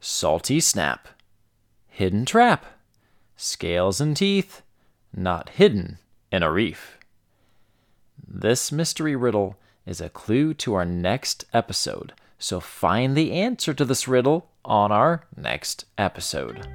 Salty 0.00 0.58
Snap, 0.58 1.06
Hidden 1.86 2.24
Trap 2.24 2.66
scales 3.36 4.00
and 4.00 4.16
teeth, 4.16 4.62
not 5.14 5.50
hidden 5.50 5.98
in 6.32 6.42
a 6.42 6.50
reef. 6.50 6.98
This 8.26 8.72
mystery 8.72 9.14
riddle 9.14 9.56
is 9.86 10.00
a 10.00 10.08
clue 10.08 10.52
to 10.54 10.74
our 10.74 10.84
next 10.84 11.44
episode, 11.54 12.12
so 12.40 12.58
find 12.58 13.16
the 13.16 13.30
answer 13.30 13.72
to 13.72 13.84
this 13.84 14.08
riddle 14.08 14.48
on 14.64 14.90
our 14.90 15.28
next 15.36 15.84
episode. 15.96 16.66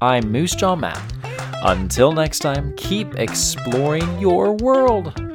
I'm 0.00 0.32
Moose 0.32 0.54
Jaw 0.54 0.74
Matt. 0.74 1.25
Until 1.62 2.12
next 2.12 2.40
time, 2.40 2.74
keep 2.76 3.14
exploring 3.16 4.18
your 4.18 4.52
world. 4.52 5.25